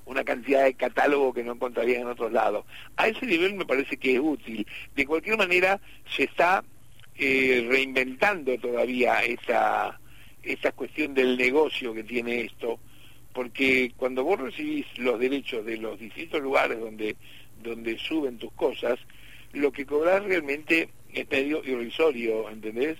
una 0.06 0.24
cantidad 0.24 0.64
de 0.64 0.74
catálogo 0.74 1.32
que 1.32 1.44
no 1.44 1.52
encontrarías 1.52 2.00
en 2.00 2.08
otros 2.08 2.32
lados. 2.32 2.64
A 2.96 3.06
ese 3.06 3.26
nivel 3.26 3.54
me 3.54 3.64
parece 3.64 3.96
que 3.96 4.14
es 4.14 4.20
útil. 4.20 4.66
De 4.96 5.06
cualquier 5.06 5.38
manera, 5.38 5.80
se 6.16 6.24
está 6.24 6.64
eh, 7.16 7.64
reinventando 7.70 8.58
todavía 8.58 9.22
esta, 9.22 10.00
esta 10.42 10.72
cuestión 10.72 11.14
del 11.14 11.38
negocio 11.38 11.94
que 11.94 12.02
tiene 12.02 12.40
esto 12.40 12.80
porque 13.32 13.92
cuando 13.96 14.24
vos 14.24 14.40
recibís 14.40 14.86
los 14.98 15.18
derechos 15.18 15.64
de 15.64 15.76
los 15.76 15.98
distintos 15.98 16.40
lugares 16.40 16.80
donde, 16.80 17.16
donde 17.62 17.98
suben 17.98 18.38
tus 18.38 18.52
cosas, 18.52 18.98
lo 19.52 19.72
que 19.72 19.86
cobras 19.86 20.24
realmente 20.24 20.88
es 21.12 21.30
medio 21.30 21.62
irrisorio, 21.64 22.50
¿entendés? 22.50 22.98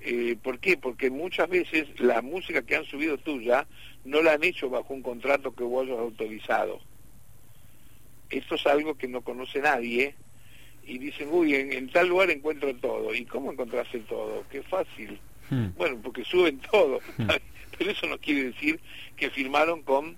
Eh, 0.00 0.36
¿Por 0.42 0.58
qué? 0.58 0.76
Porque 0.76 1.10
muchas 1.10 1.48
veces 1.48 1.88
la 1.98 2.22
música 2.22 2.62
que 2.62 2.76
han 2.76 2.84
subido 2.84 3.18
tuya 3.18 3.66
no 4.04 4.22
la 4.22 4.34
han 4.34 4.44
hecho 4.44 4.70
bajo 4.70 4.94
un 4.94 5.02
contrato 5.02 5.54
que 5.54 5.64
vos 5.64 5.86
hayas 5.86 5.98
autorizado. 5.98 6.80
Esto 8.30 8.56
es 8.56 8.66
algo 8.66 8.94
que 8.96 9.08
no 9.08 9.22
conoce 9.22 9.60
nadie 9.60 10.14
y 10.84 10.98
dicen, 10.98 11.28
uy, 11.30 11.54
en, 11.54 11.88
tal 11.90 12.08
lugar 12.08 12.30
encuentro 12.30 12.74
todo. 12.76 13.14
¿Y 13.14 13.24
cómo 13.24 13.52
encontraste 13.52 14.00
todo? 14.00 14.44
Qué 14.50 14.62
fácil. 14.62 15.18
Hmm. 15.50 15.68
Bueno, 15.76 15.98
porque 16.02 16.24
suben 16.24 16.58
todo. 16.70 17.00
Hmm 17.16 17.28
pero 17.78 17.90
eso 17.90 18.06
no 18.06 18.18
quiere 18.18 18.44
decir 18.44 18.80
que 19.16 19.30
firmaron 19.30 19.82
con 19.82 20.16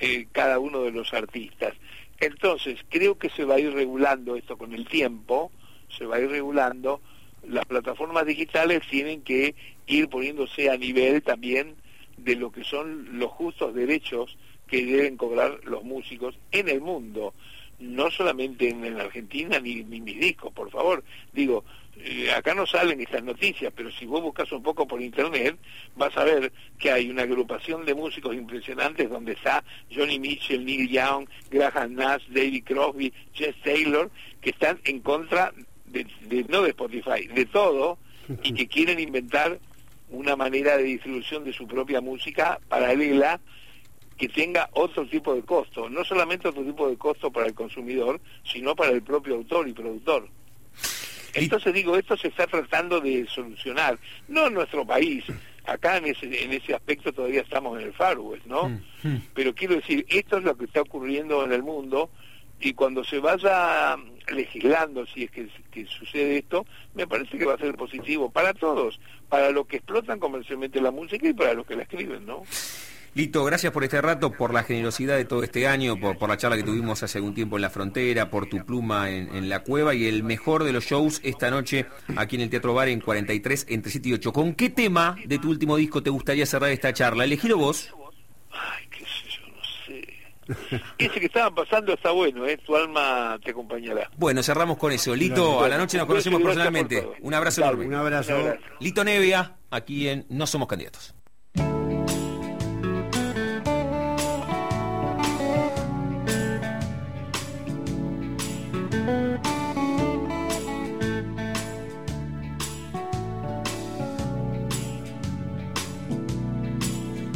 eh, 0.00 0.26
cada 0.32 0.58
uno 0.58 0.82
de 0.82 0.90
los 0.90 1.12
artistas. 1.12 1.74
Entonces, 2.20 2.80
creo 2.88 3.18
que 3.18 3.30
se 3.30 3.44
va 3.44 3.56
a 3.56 3.60
ir 3.60 3.72
regulando 3.72 4.36
esto 4.36 4.56
con 4.56 4.72
el 4.72 4.86
tiempo, 4.86 5.50
se 5.96 6.06
va 6.06 6.16
a 6.16 6.20
ir 6.20 6.30
regulando, 6.30 7.00
las 7.46 7.64
plataformas 7.66 8.24
digitales 8.26 8.82
tienen 8.88 9.22
que 9.22 9.54
ir 9.86 10.08
poniéndose 10.08 10.70
a 10.70 10.76
nivel 10.76 11.22
también 11.22 11.74
de 12.16 12.36
lo 12.36 12.50
que 12.50 12.64
son 12.64 13.18
los 13.18 13.30
justos 13.32 13.74
derechos 13.74 14.38
que 14.66 14.84
deben 14.86 15.16
cobrar 15.16 15.60
los 15.64 15.84
músicos 15.84 16.38
en 16.52 16.68
el 16.68 16.80
mundo 16.80 17.34
no 17.78 18.10
solamente 18.10 18.68
en, 18.68 18.96
la 18.96 19.04
Argentina 19.04 19.58
ni, 19.58 19.82
ni, 19.84 20.00
mis 20.00 20.18
discos, 20.18 20.52
por 20.52 20.70
favor. 20.70 21.04
Digo, 21.32 21.64
eh, 21.96 22.32
acá 22.32 22.54
no 22.54 22.66
salen 22.66 23.00
estas 23.00 23.22
noticias, 23.22 23.72
pero 23.74 23.90
si 23.92 24.06
vos 24.06 24.22
buscas 24.22 24.50
un 24.52 24.62
poco 24.62 24.86
por 24.86 25.00
internet, 25.00 25.56
vas 25.96 26.16
a 26.16 26.24
ver 26.24 26.52
que 26.78 26.90
hay 26.90 27.10
una 27.10 27.22
agrupación 27.22 27.84
de 27.84 27.94
músicos 27.94 28.34
impresionantes 28.34 29.08
donde 29.08 29.32
está 29.32 29.64
Johnny 29.94 30.18
Mitchell, 30.18 30.64
Neil 30.64 30.88
Young, 30.88 31.28
Graham 31.50 31.94
Nash, 31.94 32.22
David 32.28 32.64
Crosby, 32.64 33.12
Jess 33.32 33.54
Taylor, 33.62 34.10
que 34.40 34.50
están 34.50 34.80
en 34.84 35.00
contra 35.00 35.52
de, 35.86 36.06
de 36.22 36.44
no 36.48 36.62
de 36.62 36.70
Spotify, 36.70 37.26
de 37.32 37.46
todo, 37.46 37.98
y 38.42 38.52
que 38.54 38.66
quieren 38.66 38.98
inventar 39.00 39.58
una 40.10 40.36
manera 40.36 40.76
de 40.76 40.84
distribución 40.84 41.44
de 41.44 41.52
su 41.52 41.66
propia 41.66 42.00
música 42.00 42.60
paralela 42.68 43.40
que 44.16 44.28
tenga 44.28 44.68
otro 44.72 45.06
tipo 45.06 45.34
de 45.34 45.42
costo, 45.42 45.88
no 45.88 46.04
solamente 46.04 46.48
otro 46.48 46.62
tipo 46.62 46.88
de 46.88 46.96
costo 46.96 47.30
para 47.30 47.46
el 47.46 47.54
consumidor, 47.54 48.20
sino 48.44 48.76
para 48.76 48.92
el 48.92 49.02
propio 49.02 49.34
autor 49.34 49.68
y 49.68 49.72
productor. 49.72 50.28
Entonces 51.34 51.74
digo, 51.74 51.96
esto 51.96 52.16
se 52.16 52.28
está 52.28 52.46
tratando 52.46 53.00
de 53.00 53.26
solucionar, 53.26 53.98
no 54.28 54.46
en 54.46 54.54
nuestro 54.54 54.86
país, 54.86 55.24
acá 55.64 55.96
en 55.96 56.06
ese, 56.06 56.44
en 56.44 56.52
ese 56.52 56.74
aspecto 56.74 57.12
todavía 57.12 57.40
estamos 57.40 57.80
en 57.80 57.86
el 57.86 57.92
Far 57.92 58.18
West, 58.18 58.46
¿no? 58.46 58.68
Mm, 58.68 59.08
mm. 59.08 59.22
Pero 59.34 59.54
quiero 59.54 59.74
decir, 59.74 60.06
esto 60.08 60.38
es 60.38 60.44
lo 60.44 60.56
que 60.56 60.66
está 60.66 60.82
ocurriendo 60.82 61.44
en 61.44 61.52
el 61.52 61.62
mundo 61.62 62.10
y 62.60 62.72
cuando 62.72 63.04
se 63.04 63.18
vaya 63.18 63.96
legislando, 64.32 65.04
si 65.06 65.24
es 65.24 65.30
que, 65.30 65.48
que 65.70 65.84
sucede 65.86 66.38
esto, 66.38 66.64
me 66.94 67.06
parece 67.06 67.36
que 67.36 67.44
va 67.44 67.54
a 67.54 67.58
ser 67.58 67.74
positivo 67.74 68.30
para 68.30 68.54
todos, 68.54 69.00
para 69.28 69.50
los 69.50 69.66
que 69.66 69.76
explotan 69.76 70.18
comercialmente 70.18 70.80
la 70.80 70.90
música 70.90 71.28
y 71.28 71.34
para 71.34 71.54
los 71.54 71.66
que 71.66 71.76
la 71.76 71.82
escriben, 71.82 72.24
¿no? 72.24 72.42
Lito, 73.14 73.44
gracias 73.44 73.72
por 73.72 73.84
este 73.84 74.02
rato, 74.02 74.32
por 74.32 74.52
la 74.52 74.64
generosidad 74.64 75.16
de 75.16 75.24
todo 75.24 75.44
este 75.44 75.68
año, 75.68 75.96
por, 76.00 76.28
la 76.28 76.36
charla 76.36 76.56
que 76.56 76.64
tuvimos 76.64 77.00
hace 77.04 77.18
algún 77.18 77.32
tiempo 77.32 77.54
en 77.54 77.62
la 77.62 77.70
frontera, 77.70 78.28
por 78.28 78.48
tu 78.48 78.64
pluma 78.66 79.08
en, 79.08 79.48
la 79.48 79.62
cueva 79.62 79.94
y 79.94 80.06
el 80.06 80.24
mejor 80.24 80.64
de 80.64 80.72
los 80.72 80.84
shows 80.84 81.20
esta 81.22 81.48
noche 81.48 81.86
aquí 82.16 82.34
en 82.34 82.42
el 82.42 82.50
Teatro 82.50 82.74
Bar 82.74 82.88
en 82.88 83.00
43 83.00 83.66
entre 83.68 83.92
7 83.92 84.08
y 84.08 84.12
8. 84.14 84.32
¿Con 84.32 84.54
qué 84.54 84.68
tema 84.68 85.16
de 85.26 85.38
tu 85.38 85.48
último 85.48 85.76
disco 85.76 86.02
te 86.02 86.10
gustaría 86.10 86.44
cerrar 86.44 86.70
esta 86.70 86.92
charla? 86.92 87.22
Elegilo 87.22 87.56
vos. 87.56 87.94
Ay, 88.50 88.88
qué 88.90 89.04
sé 89.04 89.28
yo, 89.28 89.46
no 89.46 89.62
sé. 89.86 90.84
Ese 90.98 91.20
que 91.20 91.26
estaban 91.26 91.54
pasando 91.54 91.92
está 91.92 92.10
bueno, 92.10 92.44
¿eh? 92.46 92.58
Tu 92.66 92.74
alma 92.74 93.38
te 93.44 93.52
acompañará. 93.52 94.10
Bueno, 94.16 94.42
cerramos 94.42 94.76
con 94.76 94.90
eso. 94.90 95.14
Lito, 95.14 95.62
a 95.62 95.68
la 95.68 95.78
noche 95.78 95.98
nos 95.98 96.08
conocemos 96.08 96.40
por 96.40 96.50
personalmente. 96.50 97.06
Un 97.20 97.32
abrazo 97.32 97.60
enorme. 97.60 97.86
Un 97.86 97.94
abrazo. 97.94 98.34
Un 98.34 98.40
abrazo. 98.40 98.60
Lito 98.80 99.04
Nevia, 99.04 99.56
aquí 99.70 100.08
en 100.08 100.26
No 100.30 100.48
Somos 100.48 100.66
Candidatos. 100.66 101.14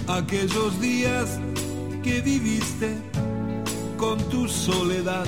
Aquellos 0.09 0.81
días 0.81 1.39
que 2.03 2.21
viviste 2.21 2.97
con 3.97 4.19
tu 4.31 4.49
soledad. 4.49 5.27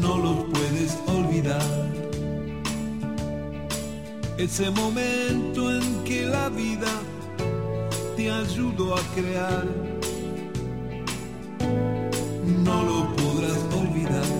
No 0.00 0.18
los 0.18 0.36
puedes 0.52 0.98
olvidar. 1.06 1.62
Ese 4.36 4.70
momento 4.70 5.70
en 5.70 6.04
que 6.04 6.26
la 6.26 6.48
vida 6.48 6.90
te 8.16 8.30
ayudó 8.30 8.96
a 8.96 9.00
crear. 9.14 9.64
No 12.64 12.82
lo 12.82 13.16
podrás 13.16 13.58
olvidar. 13.76 14.30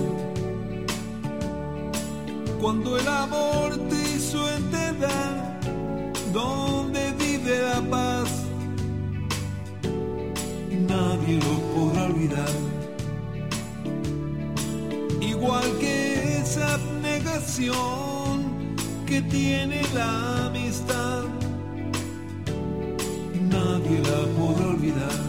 Cuando 2.61 2.99
el 2.99 3.09
amor 3.09 3.77
te 3.89 4.00
que 19.07 19.21
tiene 19.23 19.83
la 19.95 20.47
amistad. 20.47 21.25
Nadie 23.51 23.99
la 23.99 24.21
podrá 24.39 24.69
olvidar. 24.69 25.21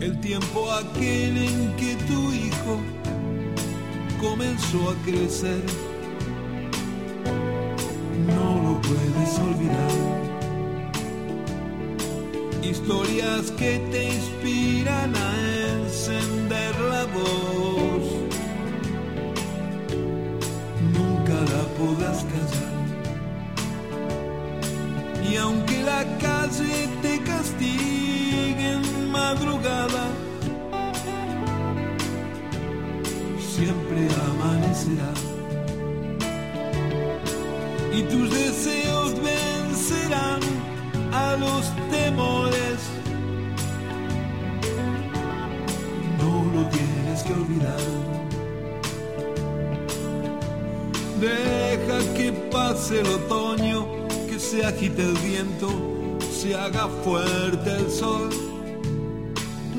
El 0.00 0.18
tiempo 0.20 0.72
aquel 0.72 1.36
en 1.36 1.76
que 1.76 1.94
tu 2.08 2.32
hijo 2.32 2.80
comenzó 4.18 4.90
a 4.90 4.94
crecer 5.04 5.62
no 8.26 8.48
lo 8.64 8.80
puedes 8.80 9.38
olvidar. 9.38 9.94
Historias 12.62 13.50
que 13.58 13.78
te 13.90 14.04
inspiran 14.14 15.14
a 15.14 15.84
encender 15.84 16.74
la 16.80 17.04
voz. 17.04 17.55
Podrás 21.86 22.24
callar. 22.32 22.76
Y 25.28 25.36
aunque 25.36 25.82
la 25.82 26.02
calle 26.18 26.88
te 27.02 27.20
castigue 27.22 28.72
en 28.72 29.10
madrugada, 29.10 30.04
siempre 33.54 34.08
amanecerá 34.30 35.12
y 37.92 38.02
tus 38.02 38.30
deseos 38.30 39.14
vencerán 39.22 40.40
a 41.12 41.36
los 41.36 41.62
temores. 41.90 42.78
No 46.18 46.32
lo 46.54 46.68
tienes 46.68 47.22
que 47.22 47.32
olvidar. 47.32 48.25
Deja 51.20 52.14
que 52.14 52.32
pase 52.50 53.00
el 53.00 53.06
otoño, 53.06 53.86
que 54.28 54.38
se 54.38 54.64
agite 54.64 55.02
el 55.02 55.16
viento, 55.18 55.68
se 56.30 56.54
haga 56.54 56.88
fuerte 57.02 57.70
el 57.70 57.90
sol. 57.90 58.28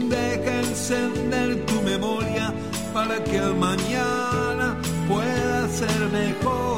Deja 0.10 0.60
encender 0.62 1.65
tu 1.65 1.82
memoria 1.82 2.54
para 2.93 3.23
que 3.23 3.38
el 3.38 3.56
mañana 3.56 4.78
pueda 5.08 5.67
ser 5.69 6.10
mejor. 6.12 6.78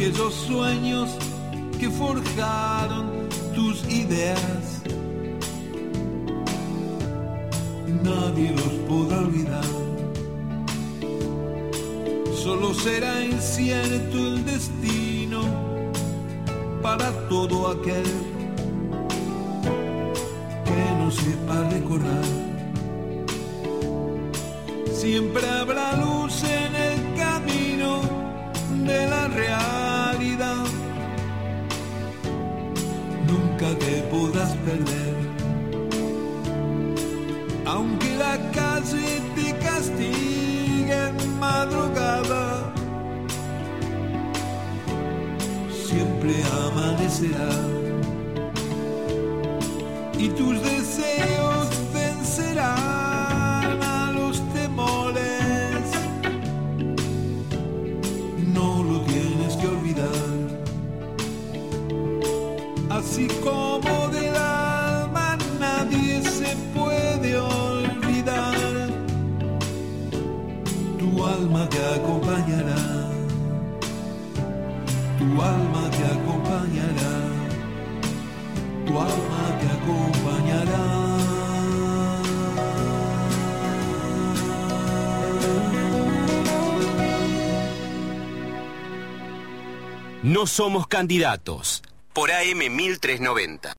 aquellos 0.00 0.34
sueños 0.34 1.10
forjaron 2.00 3.28
tus 3.54 3.84
ideas. 3.90 4.62
Nadie 8.02 8.48
los 8.60 8.72
podrá 8.88 9.18
olvidar. 9.18 9.70
Solo 12.42 12.72
será 12.72 13.22
incierto 13.22 14.16
el 14.16 14.44
destino 14.46 15.42
para 16.80 17.08
todo 17.28 17.56
aquel 17.74 18.08
que 20.68 20.82
no 20.98 21.10
sepa 21.10 21.56
recordar. 21.76 22.28
Siempre 25.00 25.46
habrá 25.46 25.96
luz 25.96 26.32
Nunca 33.60 33.78
te 33.78 34.00
podrás 34.10 34.56
perder. 34.64 35.14
Aunque 37.66 38.16
la 38.16 38.38
calle 38.52 39.20
te 39.34 39.54
castigue 39.58 41.08
en 41.08 41.38
madrugada, 41.38 42.72
siempre 45.86 46.36
amanecerá. 46.64 47.50
Y 50.18 50.28
tus 50.30 50.62
deseos 50.62 50.79
No 90.40 90.46
somos 90.46 90.86
candidatos. 90.86 91.82
Por 92.14 92.32
AM 92.32 92.74
1390. 92.74 93.68